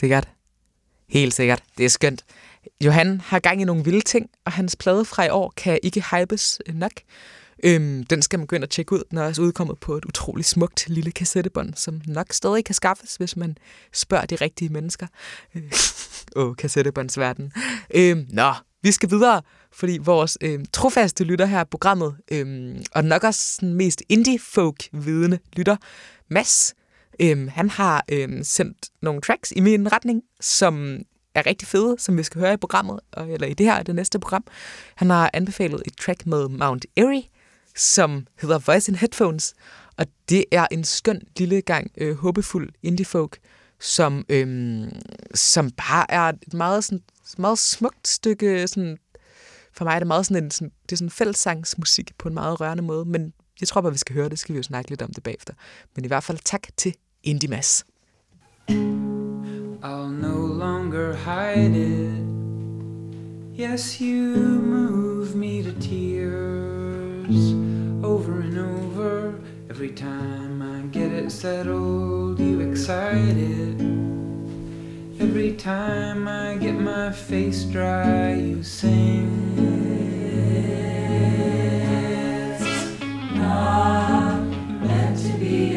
Sikkert. 0.00 0.28
Helt 1.08 1.34
sikkert. 1.34 1.62
Det 1.78 1.84
er 1.84 1.88
skønt. 1.88 2.24
Johan 2.84 3.20
har 3.20 3.38
gang 3.38 3.62
i 3.62 3.64
nogle 3.64 3.84
vilde 3.84 4.00
ting, 4.00 4.30
og 4.44 4.52
hans 4.52 4.76
plade 4.76 5.04
fra 5.04 5.24
i 5.24 5.28
år 5.28 5.52
kan 5.56 5.78
ikke 5.82 6.04
hypes 6.10 6.60
nok. 6.74 6.92
Øhm, 7.64 8.04
den 8.04 8.22
skal 8.22 8.38
man 8.38 8.46
gå 8.46 8.56
ind 8.56 8.64
og 8.64 8.70
tjekke 8.70 8.92
ud. 8.92 9.02
Den 9.10 9.18
er 9.18 9.22
også 9.22 9.42
udkommet 9.42 9.78
på 9.78 9.96
et 9.96 10.04
utroligt 10.04 10.48
smukt 10.48 10.88
lille 10.88 11.10
kassettebånd, 11.10 11.74
som 11.74 12.00
nok 12.06 12.32
stadig 12.32 12.64
kan 12.64 12.74
skaffes, 12.74 13.16
hvis 13.16 13.36
man 13.36 13.58
spørger 13.92 14.26
de 14.26 14.34
rigtige 14.34 14.68
mennesker. 14.68 15.06
Øh, 15.54 15.62
Åh, 16.36 16.48
oh, 16.48 16.56
kassettebåndsverden. 16.56 17.52
Øhm, 17.94 18.26
nå, 18.30 18.52
vi 18.82 18.92
skal 18.92 19.10
videre, 19.10 19.42
fordi 19.72 19.98
vores 20.00 20.38
øhm, 20.40 20.64
trofaste 20.72 21.24
lytter 21.24 21.46
her 21.46 21.64
på 21.64 21.68
programmet, 21.70 22.16
øhm, 22.32 22.82
og 22.94 23.04
nok 23.04 23.24
også 23.24 23.58
den 23.60 23.74
mest 23.74 24.02
indie-folk-vidende 24.08 25.38
lytter, 25.52 25.76
Mads, 26.28 26.74
øhm, 27.20 27.48
han 27.48 27.70
har 27.70 28.04
øhm, 28.08 28.44
sendt 28.44 28.88
nogle 29.02 29.20
tracks 29.20 29.52
i 29.56 29.60
min 29.60 29.92
retning, 29.92 30.22
som 30.40 30.98
er 31.34 31.46
rigtig 31.46 31.68
fede, 31.68 31.96
som 31.98 32.18
vi 32.18 32.22
skal 32.22 32.40
høre 32.40 32.54
i 32.54 32.56
programmet, 32.56 33.00
eller 33.16 33.46
i 33.46 33.54
det 33.54 33.66
her 33.66 33.82
det 33.82 33.94
næste 33.94 34.18
program. 34.18 34.44
Han 34.94 35.10
har 35.10 35.30
anbefalet 35.32 35.82
et 35.86 35.96
track 35.96 36.26
med 36.26 36.48
Mount 36.48 36.86
Airy, 36.96 37.22
som 37.76 38.26
hedder 38.40 38.58
Voice 38.58 38.92
in 38.92 38.96
Headphones, 38.96 39.54
og 39.96 40.06
det 40.28 40.44
er 40.52 40.66
en 40.70 40.84
skøn 40.84 41.22
lille 41.38 41.62
gang 41.62 41.90
øh, 41.98 42.16
håbefuld 42.16 42.72
indie-folk, 42.82 43.38
som, 43.80 44.24
øhm, 44.28 44.90
som 45.34 45.70
bare 45.70 46.10
er 46.10 46.22
et 46.22 46.54
meget, 46.54 46.84
sådan, 46.84 47.02
meget 47.38 47.58
smukt 47.58 48.08
stykke, 48.08 48.68
sådan, 48.68 48.98
for 49.72 49.84
mig 49.84 49.94
er 49.94 49.98
det 49.98 50.06
meget 50.06 50.26
sådan 50.26 50.44
en, 50.44 50.50
sådan, 50.50 50.72
det 50.82 50.92
er 50.92 50.96
sådan 50.96 51.10
fællessangsmusik 51.10 52.18
på 52.18 52.28
en 52.28 52.34
meget 52.34 52.60
rørende 52.60 52.82
måde, 52.82 53.04
men 53.04 53.32
jeg 53.60 53.68
tror 53.68 53.80
bare, 53.80 53.92
vi 53.92 53.98
skal 53.98 54.14
høre 54.14 54.28
det, 54.28 54.38
skal 54.38 54.52
vi 54.52 54.56
jo 54.56 54.62
snakke 54.62 54.90
lidt 54.90 55.02
om 55.02 55.12
det 55.12 55.22
bagefter. 55.22 55.54
Men 55.96 56.04
i 56.04 56.08
hvert 56.08 56.24
fald 56.24 56.38
tak 56.44 56.66
til 56.76 56.94
Indie 57.24 57.48
Mads. 57.48 57.84
I'll 59.82 60.08
no 60.08 60.36
longer 60.36 61.14
hide 61.14 61.74
it. 61.74 62.20
Yes, 63.52 64.00
you 64.00 64.34
move 64.36 65.34
me 65.34 65.62
to 65.62 65.72
tears 65.74 67.52
over 68.04 68.40
and 68.40 68.58
over. 68.58 69.38
Every 69.68 69.90
time 69.90 70.62
I 70.62 70.80
get 70.88 71.12
it 71.12 71.30
settled, 71.30 72.40
you 72.40 72.60
excite 72.60 73.36
it. 73.36 73.80
Every 75.20 75.52
time 75.52 76.26
I 76.26 76.56
get 76.56 76.74
my 76.74 77.12
face 77.12 77.64
dry, 77.64 78.32
you 78.34 78.62
sing. 78.62 79.28
It's 82.52 82.64
not 83.34 84.09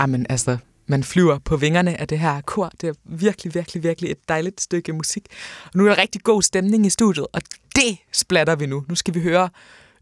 Jamen 0.00 0.26
altså, 0.30 0.56
man 0.86 1.04
flyver 1.04 1.38
på 1.38 1.56
vingerne 1.56 2.00
af 2.00 2.08
det 2.08 2.18
her 2.18 2.40
kor. 2.40 2.70
Det 2.80 2.88
er 2.88 2.92
virkelig, 3.04 3.54
virkelig, 3.54 3.82
virkelig 3.82 4.10
et 4.10 4.28
dejligt 4.28 4.60
stykke 4.60 4.92
musik. 4.92 5.26
Og 5.64 5.70
nu 5.74 5.84
er 5.84 5.88
der 5.88 5.98
rigtig 5.98 6.22
god 6.22 6.42
stemning 6.42 6.86
i 6.86 6.90
studiet, 6.90 7.26
og 7.32 7.42
det 7.76 7.98
splatter 8.12 8.56
vi 8.56 8.66
nu. 8.66 8.84
Nu 8.88 8.94
skal 8.94 9.14
vi 9.14 9.20
høre 9.20 9.48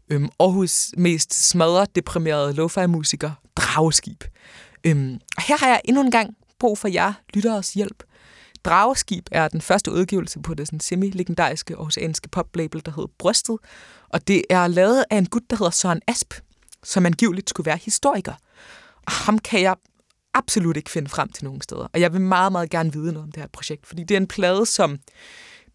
øhm, 0.09 0.29
Aarhus 0.39 0.91
mest 0.97 1.49
smadret 1.49 1.95
deprimerede 1.95 2.53
lo-fi-musiker, 2.53 3.31
Drageskib. 3.55 4.23
Øhm, 4.83 5.19
og 5.37 5.43
her 5.43 5.57
har 5.57 5.67
jeg 5.67 5.81
endnu 5.85 6.01
en 6.01 6.11
gang 6.11 6.35
brug 6.59 6.77
for 6.77 6.87
jer, 6.87 7.13
lytteres 7.33 7.73
hjælp. 7.73 8.03
Drageskib 8.65 9.27
er 9.31 9.47
den 9.47 9.61
første 9.61 9.91
udgivelse 9.91 10.39
på 10.39 10.53
det 10.53 10.67
sådan 10.67 10.79
semi-legendariske 10.79 11.75
aarhusianske 11.75 12.29
poplabel, 12.29 12.81
der 12.85 12.91
hedder 12.91 13.09
Brystet. 13.17 13.57
Og 14.09 14.27
det 14.27 14.43
er 14.49 14.67
lavet 14.67 15.05
af 15.09 15.17
en 15.17 15.25
gut, 15.25 15.43
der 15.49 15.55
hedder 15.55 15.71
Søren 15.71 16.01
Asp, 16.07 16.33
som 16.83 17.05
angiveligt 17.05 17.49
skulle 17.49 17.65
være 17.65 17.79
historiker. 17.85 18.33
Ham 19.07 19.39
kan 19.39 19.61
jeg 19.61 19.75
absolut 20.33 20.77
ikke 20.77 20.89
finde 20.89 21.09
frem 21.09 21.29
til 21.29 21.45
nogen 21.45 21.61
steder. 21.61 21.87
Og 21.93 21.99
jeg 21.99 22.13
vil 22.13 22.21
meget, 22.21 22.51
meget 22.51 22.69
gerne 22.69 22.93
vide 22.93 23.13
noget 23.13 23.23
om 23.23 23.31
det 23.31 23.41
her 23.41 23.47
projekt, 23.47 23.87
fordi 23.87 24.03
det 24.03 24.15
er 24.15 24.19
en 24.19 24.27
plade, 24.27 24.65
som 24.65 24.99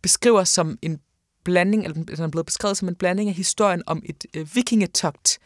beskriver 0.03 0.45
som 0.45 0.78
en 0.83 1.01
blanding, 1.45 1.85
eller 1.85 2.05
den 2.05 2.20
er 2.20 2.28
blevet 2.28 2.47
beskrevet 2.47 2.76
som 2.76 2.89
en 2.89 2.95
blanding 2.95 3.28
af 3.28 3.35
historien 3.35 3.83
om 3.87 4.03
et 4.05 4.26
øh, 4.35 4.55
vikingetogt 4.55 5.39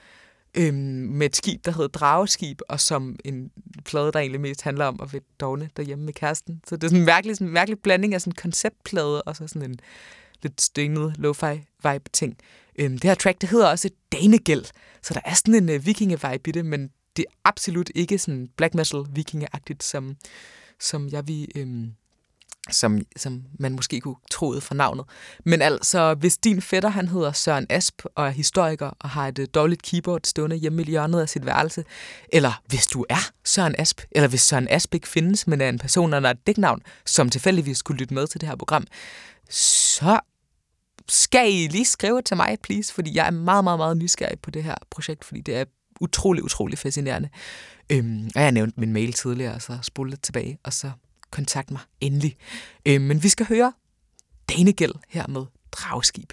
øh, 0.55 0.75
med 0.75 1.27
et 1.27 1.37
skib, 1.37 1.65
der 1.65 1.71
hedder 1.71 1.89
Drageskib, 1.89 2.61
og 2.69 2.81
som 2.81 3.17
en 3.25 3.51
plade, 3.85 4.13
der 4.13 4.19
egentlig 4.19 4.41
mest 4.41 4.63
handler 4.63 4.85
om 4.85 5.01
at 5.03 5.13
være 5.13 5.23
dogne 5.41 5.71
derhjemme 5.77 6.05
med 6.05 6.13
kæresten. 6.13 6.61
Så 6.67 6.77
det 6.77 6.85
er 6.85 6.89
sådan 6.89 7.01
en 7.01 7.07
mærkelig, 7.07 7.37
sådan 7.37 7.47
en 7.47 7.55
mærkelig 7.55 7.79
blanding 7.79 8.15
af 8.15 8.21
sådan 8.21 8.31
en 8.31 8.35
konceptplade, 8.35 9.23
og 9.23 9.37
så 9.37 9.47
sådan 9.47 9.71
en 9.71 9.79
lidt 10.43 10.61
stenet 10.61 11.15
lo-fi 11.19 11.55
vibe 11.83 12.11
ting. 12.13 12.37
Øh, 12.79 12.91
det 12.91 13.05
her 13.05 13.15
track, 13.15 13.41
det 13.41 13.49
hedder 13.49 13.71
også 13.71 13.91
Danegæld, 14.13 14.65
så 15.03 15.15
der 15.15 15.21
er 15.25 15.35
sådan 15.35 15.55
en 15.55 15.69
øh, 15.69 15.87
vikinge-vibe 15.87 16.49
i 16.49 16.53
det, 16.53 16.67
men 16.67 16.91
det 17.17 17.25
er 17.29 17.35
absolut 17.45 17.91
ikke 17.95 18.19
sådan 18.19 18.49
black 18.57 18.75
metal 18.75 19.05
vikingeagtigt, 19.13 19.83
som, 19.83 20.17
som 20.81 21.09
jeg 21.09 21.29
vil... 21.29 21.49
Øhm, 21.57 21.93
som, 22.71 23.01
som 23.17 23.45
man 23.59 23.73
måske 23.73 24.01
kunne 24.01 24.17
troede 24.31 24.61
fra 24.61 24.75
navnet. 24.75 25.05
Men 25.45 25.63
altså, 25.63 26.15
hvis 26.15 26.37
din 26.37 26.63
fætter, 26.63 26.89
han 26.89 27.09
hedder 27.09 27.33
Søren 27.33 27.67
Asp 27.71 28.03
og 28.15 28.27
er 28.27 28.31
historiker 28.31 28.91
og 29.01 29.11
har 29.11 29.29
et 29.29 29.39
øh, 29.39 29.49
dårligt 29.55 29.83
keyboard 29.83 30.21
stående 30.25 30.57
hjemme 30.57 30.83
i 30.83 30.85
hjørnet 30.85 31.21
af 31.21 31.29
sit 31.29 31.47
værelse, 31.47 31.85
eller 32.29 32.63
hvis 32.67 32.87
du 32.87 33.05
er 33.09 33.31
Søren 33.45 33.75
Asp, 33.79 34.01
eller 34.11 34.29
hvis 34.29 34.41
Søren 34.41 34.69
Asp 34.71 34.95
ikke 34.95 35.09
findes, 35.09 35.47
men 35.47 35.61
er 35.61 35.69
en 35.69 35.79
person 35.79 36.15
under 36.15 36.31
et 36.31 36.47
dæknavn, 36.47 36.81
som 37.05 37.31
tilfældigvis 37.31 37.83
kunne 37.83 37.99
lytte 37.99 38.15
med 38.15 38.27
til 38.27 38.41
det 38.41 38.49
her 38.49 38.57
program, 38.57 38.87
så 39.51 40.21
skal 41.09 41.53
I 41.53 41.67
lige 41.67 41.85
skrive 41.85 42.23
til 42.23 42.37
mig, 42.37 42.57
please, 42.63 42.95
fordi 42.95 43.17
jeg 43.17 43.27
er 43.27 43.31
meget, 43.31 43.65
meget, 43.65 43.79
meget 43.79 43.97
nysgerrig 43.97 44.41
på 44.41 44.51
det 44.51 44.65
her 44.65 44.75
projekt, 44.91 45.25
fordi 45.25 45.41
det 45.41 45.57
er 45.57 45.65
utrolig, 46.01 46.45
utrolig 46.45 46.79
fascinerende. 46.79 47.29
Øhm, 47.91 48.31
og 48.35 48.43
jeg 48.43 48.53
nævnte 48.53 48.81
min 48.81 48.93
mail 48.93 49.13
tidligere, 49.13 49.61
så 49.61 49.79
spole 49.83 50.11
lidt 50.11 50.23
tilbage, 50.23 50.59
og 50.63 50.73
så 50.73 50.91
kontakt 51.31 51.71
mig 51.71 51.81
endelig. 52.01 52.37
Øhm, 52.87 53.03
men 53.03 53.23
vi 53.23 53.29
skal 53.29 53.47
høre 53.47 53.73
Danegæld 54.49 54.95
her 55.09 55.27
med 55.27 55.43
Dragskib. 55.73 56.33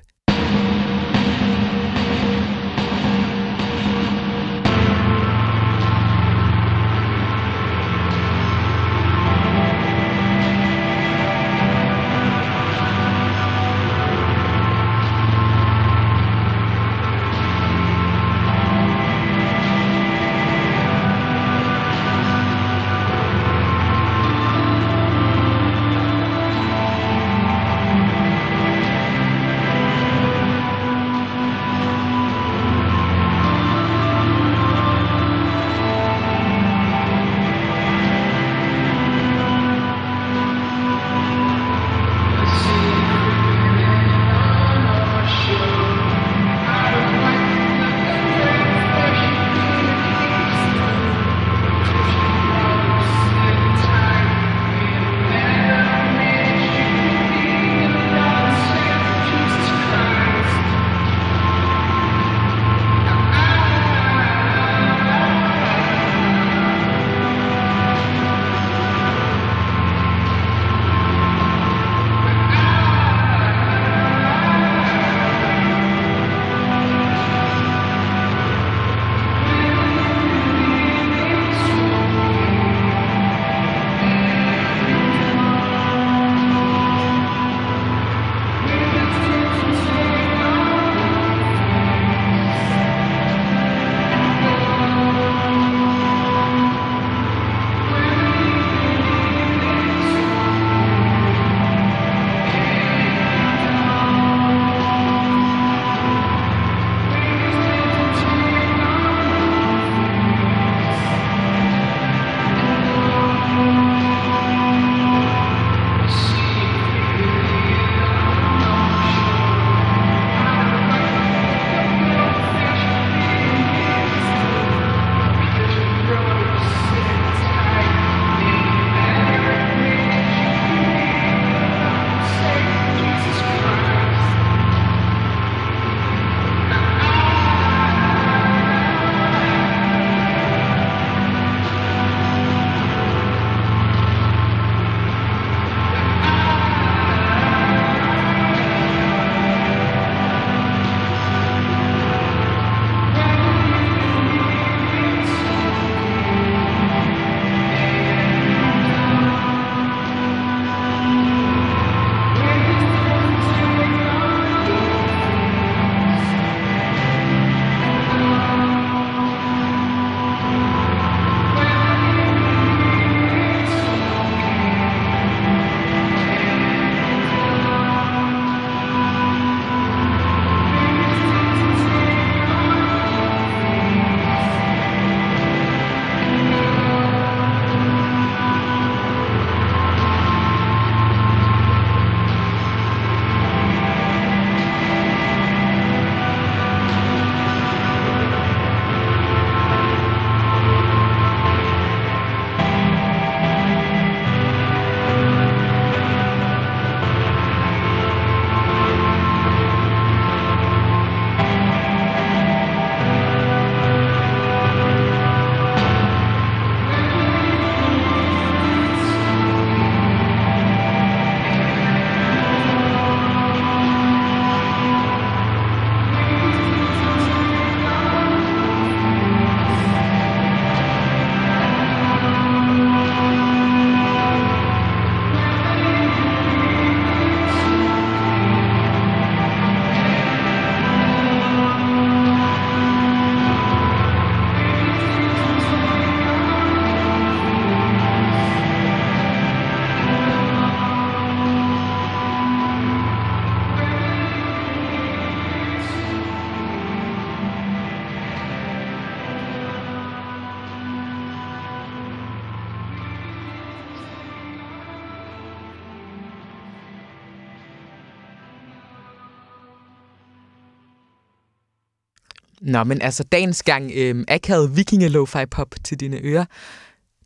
Nå, 272.72 272.84
men 272.84 273.02
altså 273.02 273.24
dagens 273.24 273.64
gang 273.64 273.92
øh, 273.96 274.26
akavet 274.28 274.78
vikinge 274.78 275.10
lo 275.10 275.26
fi 275.26 275.46
pop 275.52 275.76
til 275.84 276.00
dine 276.00 276.20
ører. 276.24 276.46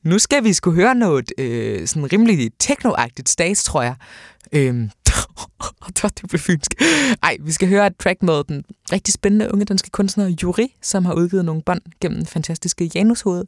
Nu 0.03 0.19
skal 0.19 0.43
vi 0.43 0.53
skulle 0.53 0.75
høre 0.75 0.95
noget 0.95 1.31
øh, 1.37 1.87
sådan 1.87 2.13
rimelig 2.13 2.51
techno-agtigt 2.63 3.27
tror 3.63 3.81
jeg. 3.81 3.95
Øh, 4.53 4.89
Øhm, 6.03 6.11
det 6.21 6.29
blev 6.29 6.39
fynsk. 6.39 6.73
Ej, 7.23 7.37
vi 7.39 7.51
skal 7.51 7.67
høre 7.67 7.87
et 7.87 7.97
track 7.97 8.23
med 8.23 8.43
den 8.43 8.63
rigtig 8.91 9.13
spændende 9.13 9.53
unge 9.53 9.65
danske 9.65 9.89
kunstner 9.89 10.35
Juri, 10.43 10.75
som 10.81 11.05
har 11.05 11.13
udgivet 11.13 11.45
nogle 11.45 11.61
bånd 11.61 11.81
gennem 12.01 12.25
fantastiske 12.25 12.91
Janushoved, 12.95 13.45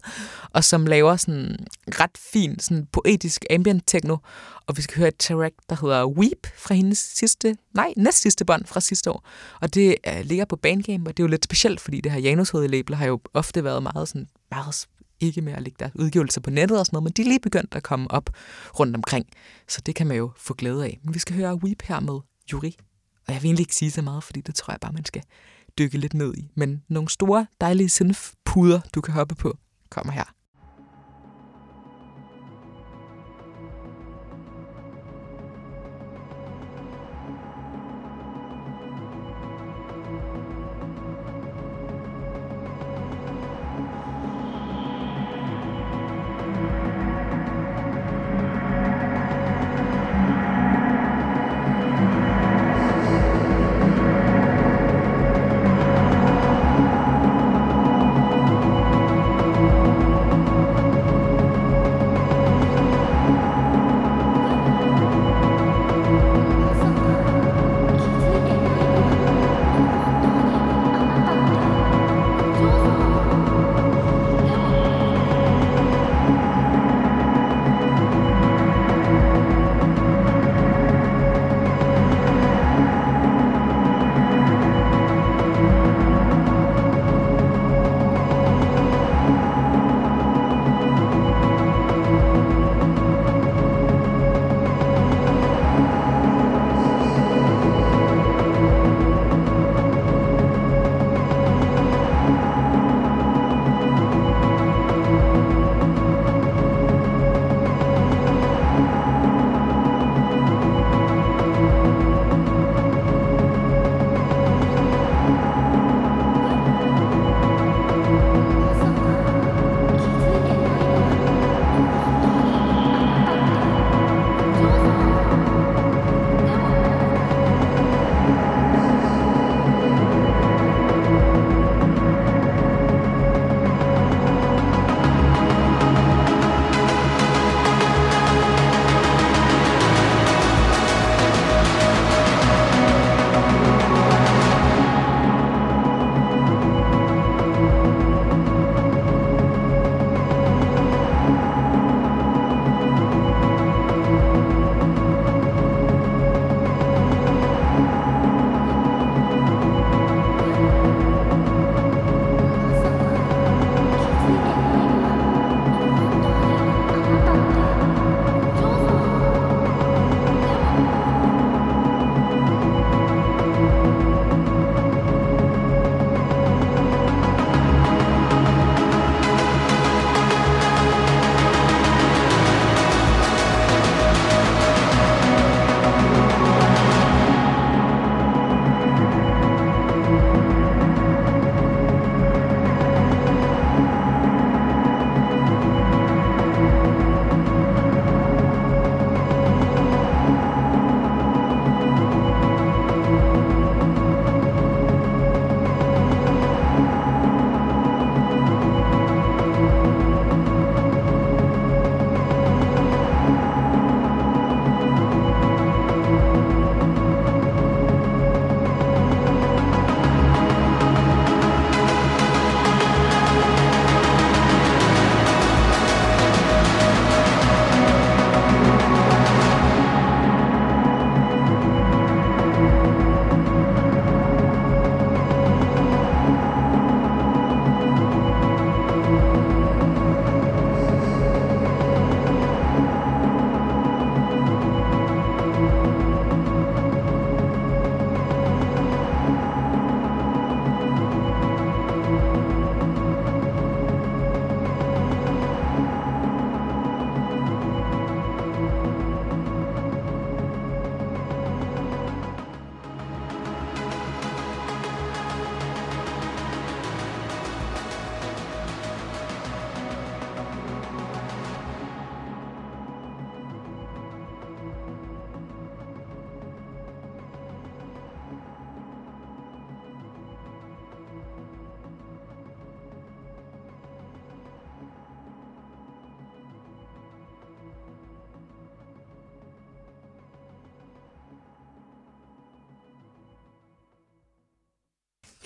og 0.53 0.63
som 0.63 0.85
laver 0.85 1.15
sådan 1.15 1.55
ret 1.87 2.17
fin, 2.33 2.59
sådan 2.59 2.87
poetisk 2.91 3.45
ambient 3.49 3.83
techno. 3.87 4.17
Og 4.67 4.77
vi 4.77 4.81
skal 4.81 4.97
høre 4.97 5.07
et 5.07 5.17
track, 5.17 5.55
der 5.69 5.75
hedder 5.81 6.05
Weep 6.05 6.47
fra 6.57 6.75
hendes 6.75 6.97
sidste, 6.97 7.55
nej, 7.73 7.93
næst 7.97 8.21
sidste 8.21 8.45
bånd 8.45 8.65
fra 8.65 8.79
sidste 8.79 9.11
år. 9.11 9.27
Og 9.61 9.73
det 9.73 9.95
uh, 10.07 10.25
ligger 10.25 10.45
på 10.45 10.55
Bandcamp, 10.55 11.07
og 11.07 11.17
det 11.17 11.23
er 11.23 11.27
jo 11.27 11.31
lidt 11.31 11.43
specielt, 11.43 11.79
fordi 11.79 12.01
det 12.01 12.11
her 12.11 12.19
Janushoved-label 12.19 12.95
har 12.95 13.05
jo 13.05 13.19
ofte 13.33 13.63
været 13.63 13.83
meget 13.83 14.07
sådan 14.07 14.27
meget 14.51 14.87
ikke 15.19 15.41
med 15.41 15.53
at 15.53 15.61
lægge 15.61 15.75
deres 15.79 15.95
udgivelser 15.95 16.41
på 16.41 16.49
nettet 16.49 16.79
og 16.79 16.85
sådan 16.85 16.95
noget, 16.95 17.03
men 17.03 17.13
de 17.13 17.21
er 17.21 17.25
lige 17.25 17.39
begyndt 17.39 17.75
at 17.75 17.83
komme 17.83 18.11
op 18.11 18.29
rundt 18.79 18.95
omkring. 18.95 19.25
Så 19.67 19.81
det 19.85 19.95
kan 19.95 20.07
man 20.07 20.17
jo 20.17 20.31
få 20.37 20.53
glæde 20.53 20.85
af. 20.85 20.99
Men 21.03 21.13
vi 21.13 21.19
skal 21.19 21.35
høre 21.35 21.55
Weep 21.55 21.81
her 21.81 21.99
med 21.99 22.19
Juri. 22.53 22.75
Og 23.27 23.33
jeg 23.33 23.41
vil 23.41 23.47
egentlig 23.47 23.63
ikke 23.63 23.75
sige 23.75 23.91
så 23.91 24.01
meget, 24.01 24.23
fordi 24.23 24.41
det 24.41 24.55
tror 24.55 24.73
jeg 24.73 24.79
bare, 24.79 24.93
man 24.93 25.05
skal 25.05 25.23
dykke 25.79 25.97
lidt 25.97 26.13
ned 26.13 26.33
i. 26.37 26.49
Men 26.55 26.83
nogle 26.87 27.09
store, 27.09 27.47
dejlige 27.61 27.89
synth-puder, 27.89 28.79
du 28.95 29.01
kan 29.01 29.13
hoppe 29.13 29.35
på, 29.35 29.57
kommer 29.89 30.13
her. 30.13 30.36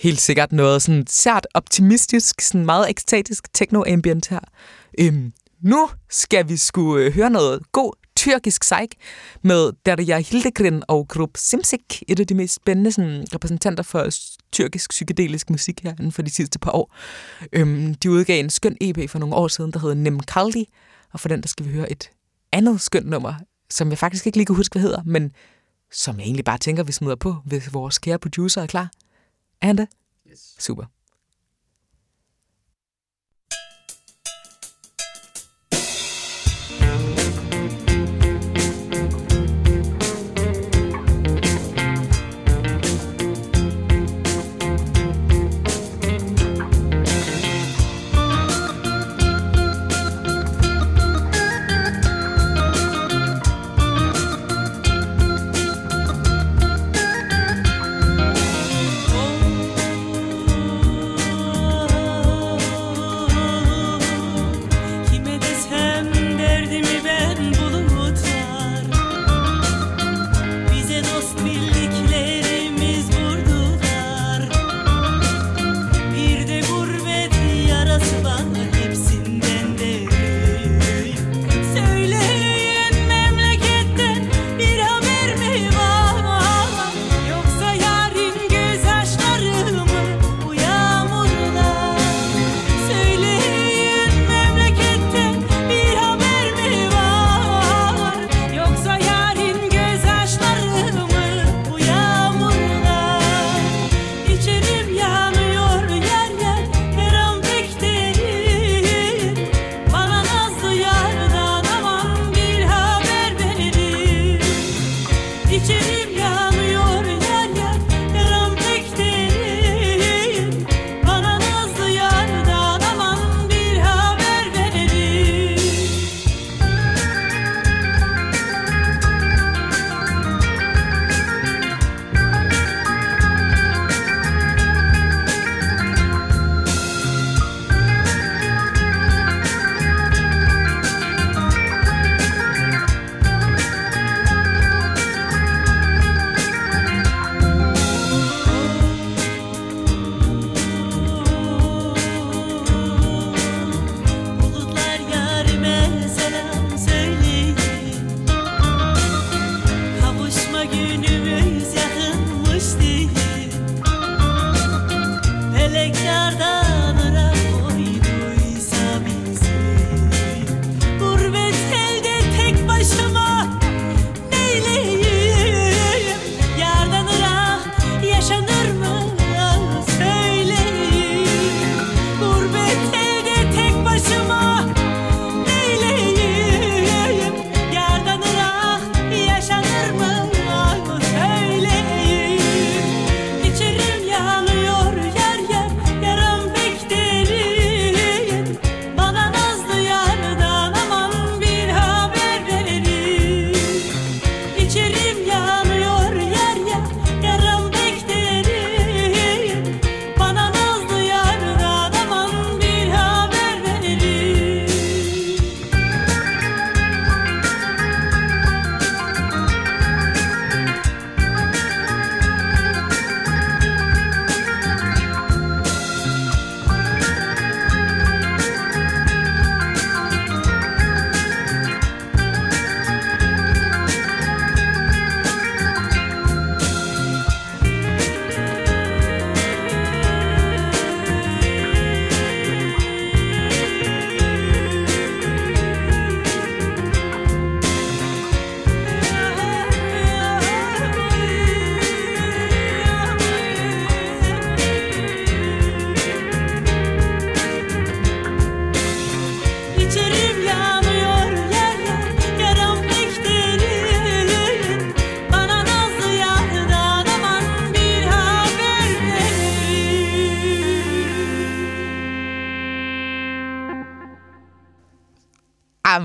Helt 0.02 0.20
sikkert 0.20 0.52
noget 0.52 0.82
sådan 0.82 1.06
sært 1.06 1.46
optimistisk, 1.54 2.40
sådan 2.40 2.66
meget 2.66 2.90
ekstatisk 2.90 3.52
techno-ambient 3.52 4.28
her. 4.28 4.40
Øhm, 4.98 5.32
nu 5.60 5.88
skal 6.10 6.48
vi 6.48 6.56
skulle 6.56 7.04
øh, 7.06 7.14
høre 7.14 7.30
noget 7.30 7.72
god 7.72 7.92
tyrkisk 8.16 8.64
sejk 8.64 8.90
med 9.42 9.72
Derya 9.86 10.18
Hildegren 10.18 10.82
og 10.88 11.08
Grup 11.08 11.30
Simsik, 11.36 12.02
et 12.08 12.20
af 12.20 12.26
de 12.26 12.34
mest 12.34 12.54
spændende 12.54 12.92
sådan, 12.92 13.26
repræsentanter 13.34 13.82
for 13.82 14.08
tyrkisk 14.52 14.90
psykedelisk 14.90 15.50
musik 15.50 15.80
her 15.82 15.90
inden 15.90 16.12
for 16.12 16.22
de 16.22 16.30
sidste 16.30 16.58
par 16.58 16.70
år. 16.70 16.94
Øhm, 17.52 17.94
de 17.94 18.10
udgav 18.10 18.40
en 18.40 18.50
skøn 18.50 18.76
EP 18.80 19.10
for 19.10 19.18
nogle 19.18 19.34
år 19.34 19.48
siden, 19.48 19.70
der 19.70 19.78
hedder 19.78 19.94
Nem 19.94 20.20
Kaldi, 20.20 20.68
og 21.12 21.20
for 21.20 21.28
den 21.28 21.40
der 21.40 21.48
skal 21.48 21.66
vi 21.66 21.72
høre 21.72 21.92
et 21.92 22.10
andet 22.52 22.80
skønt 22.80 23.06
nummer, 23.06 23.34
som 23.70 23.90
jeg 23.90 23.98
faktisk 23.98 24.26
ikke 24.26 24.38
lige 24.38 24.46
kan 24.46 24.56
huske, 24.56 24.74
hvad 24.74 24.82
hedder, 24.82 25.02
men 25.06 25.30
som 25.92 26.18
jeg 26.18 26.24
egentlig 26.24 26.44
bare 26.44 26.58
tænker, 26.58 26.82
vi 26.82 26.92
smider 26.92 27.16
på, 27.16 27.36
hvis 27.44 27.74
vores 27.74 27.98
kære 27.98 28.18
producer 28.18 28.62
er 28.62 28.66
klar. 28.66 28.90
Er 29.62 29.66
han 29.66 29.78
det? 29.78 29.88
Yes. 30.30 30.54
Super. 30.58 30.84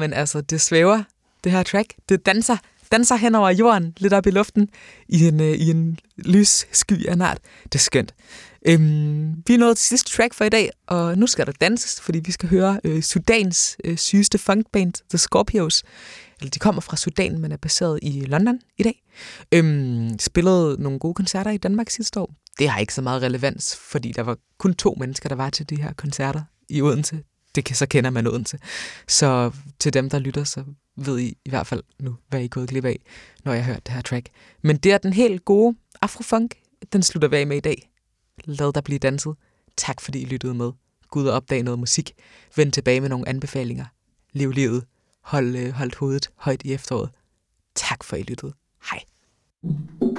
Men 0.08 0.14
altså, 0.14 0.42
det 0.42 0.62
svæver, 0.62 1.04
det 1.44 1.52
her 1.52 1.64
track. 1.64 1.94
Det 2.10 2.26
danser, 2.26 2.58
danser 2.92 3.16
hen 3.16 3.36
over 3.36 3.50
jorden, 3.50 3.94
lidt 3.98 4.14
op 4.14 4.28
i 4.28 4.32
luften, 4.32 4.70
i 5.08 5.28
en, 5.28 5.42
øh, 5.42 5.54
i 5.54 5.70
en 5.70 6.00
lys 6.18 6.68
sky 6.72 7.08
af 7.08 7.14
en 7.14 7.22
art. 7.22 7.38
Det 7.64 7.76
er 7.76 7.80
skønt. 7.80 8.14
Øhm, 8.68 9.44
vi 9.48 9.54
er 9.54 9.58
nået 9.58 9.78
til 9.78 9.88
sidste 9.88 10.12
track 10.12 10.34
for 10.34 10.46
i 10.46 10.50
dag, 10.50 10.70
og 10.88 11.18
nu 11.18 11.28
skal 11.28 11.46
der 11.46 11.52
danses, 11.52 12.02
fordi 12.02 12.20
vi 12.20 12.32
skal 12.32 12.50
høre 12.50 12.80
øh, 12.84 13.04
Sudans 13.04 13.78
øh, 13.84 13.98
sygeste 13.98 14.38
funkband, 14.38 14.94
The 15.10 15.18
Scorpios. 15.18 15.84
Eller 16.40 16.52
de 16.52 16.60
kommer 16.60 16.82
fra 16.82 16.98
Sudan, 16.98 17.40
men 17.40 17.52
er 17.52 17.58
baseret 17.58 18.00
i 18.02 18.26
London 18.26 18.60
i 18.78 18.84
dag. 18.84 19.04
Øhm, 19.52 20.20
spillede 20.20 20.82
nogle 20.84 21.00
gode 21.00 21.14
koncerter 21.14 21.52
i 21.52 21.58
Danmark 21.58 21.90
sidste 21.90 22.20
år. 22.20 22.34
det 22.60 22.70
har 22.70 22.80
ikke 22.80 22.94
så 22.94 23.02
meget 23.02 23.22
relevans, 23.22 23.76
fordi 23.76 24.12
der 24.12 24.22
var 24.22 24.38
kun 24.58 24.74
to 24.74 24.96
mennesker, 25.00 25.30
der 25.30 25.36
var 25.36 25.50
til 25.50 25.70
de 25.70 25.82
her 25.82 25.94
koncerter 25.94 26.42
i 26.70 26.82
Odense 26.82 27.24
det, 27.62 27.78
så 27.78 27.86
kender 27.86 28.10
man 28.10 28.28
Odense. 28.28 28.60
Så 29.08 29.52
til 29.80 29.94
dem, 29.94 30.10
der 30.10 30.20
lytter, 30.20 30.44
så 30.44 30.64
ved 30.96 31.20
I 31.20 31.38
i 31.46 31.50
hvert 31.50 31.68
fald 31.68 31.84
nu, 32.00 32.16
hvad 32.30 32.42
I 32.42 32.44
er 32.44 32.48
gået 32.48 32.70
glip 32.70 32.86
af, 32.86 33.00
når 33.46 33.54
jeg 33.54 33.66
har 33.66 33.74
hørt 33.74 33.86
det 33.86 33.94
her 33.94 34.02
track. 34.02 34.30
Men 34.62 34.78
det 34.78 34.92
er 34.92 34.98
den 34.98 35.14
helt 35.14 35.46
gode 35.46 35.78
afrofunk, 36.02 36.56
den 36.94 37.04
slutter 37.04 37.28
vi 37.28 37.36
af 37.36 37.48
med 37.48 37.58
i 37.58 37.60
dag. 37.60 37.90
Lad 38.46 38.74
der 38.74 38.82
blive 38.82 39.00
danset. 39.00 39.36
Tak 39.78 40.02
fordi 40.02 40.22
I 40.22 40.26
lyttede 40.26 40.54
med. 40.54 40.72
Gud 41.10 41.28
og 41.28 41.36
opdag 41.36 41.64
noget 41.64 41.80
musik. 41.80 42.14
Vend 42.56 42.72
tilbage 42.72 43.02
med 43.02 43.10
nogle 43.10 43.30
anbefalinger. 43.30 43.86
Lev 44.34 44.52
livet. 44.52 44.86
Hold, 45.24 45.56
øh, 45.56 45.72
holdt 45.72 45.96
hovedet 45.96 46.30
højt 46.36 46.62
i 46.66 46.74
efteråret. 46.74 47.10
Tak 47.76 48.04
for, 48.04 48.16
I 48.16 48.24
lyttede. 48.24 48.54
Hej. 48.92 49.04
thank 49.64 50.02
you 50.02 50.17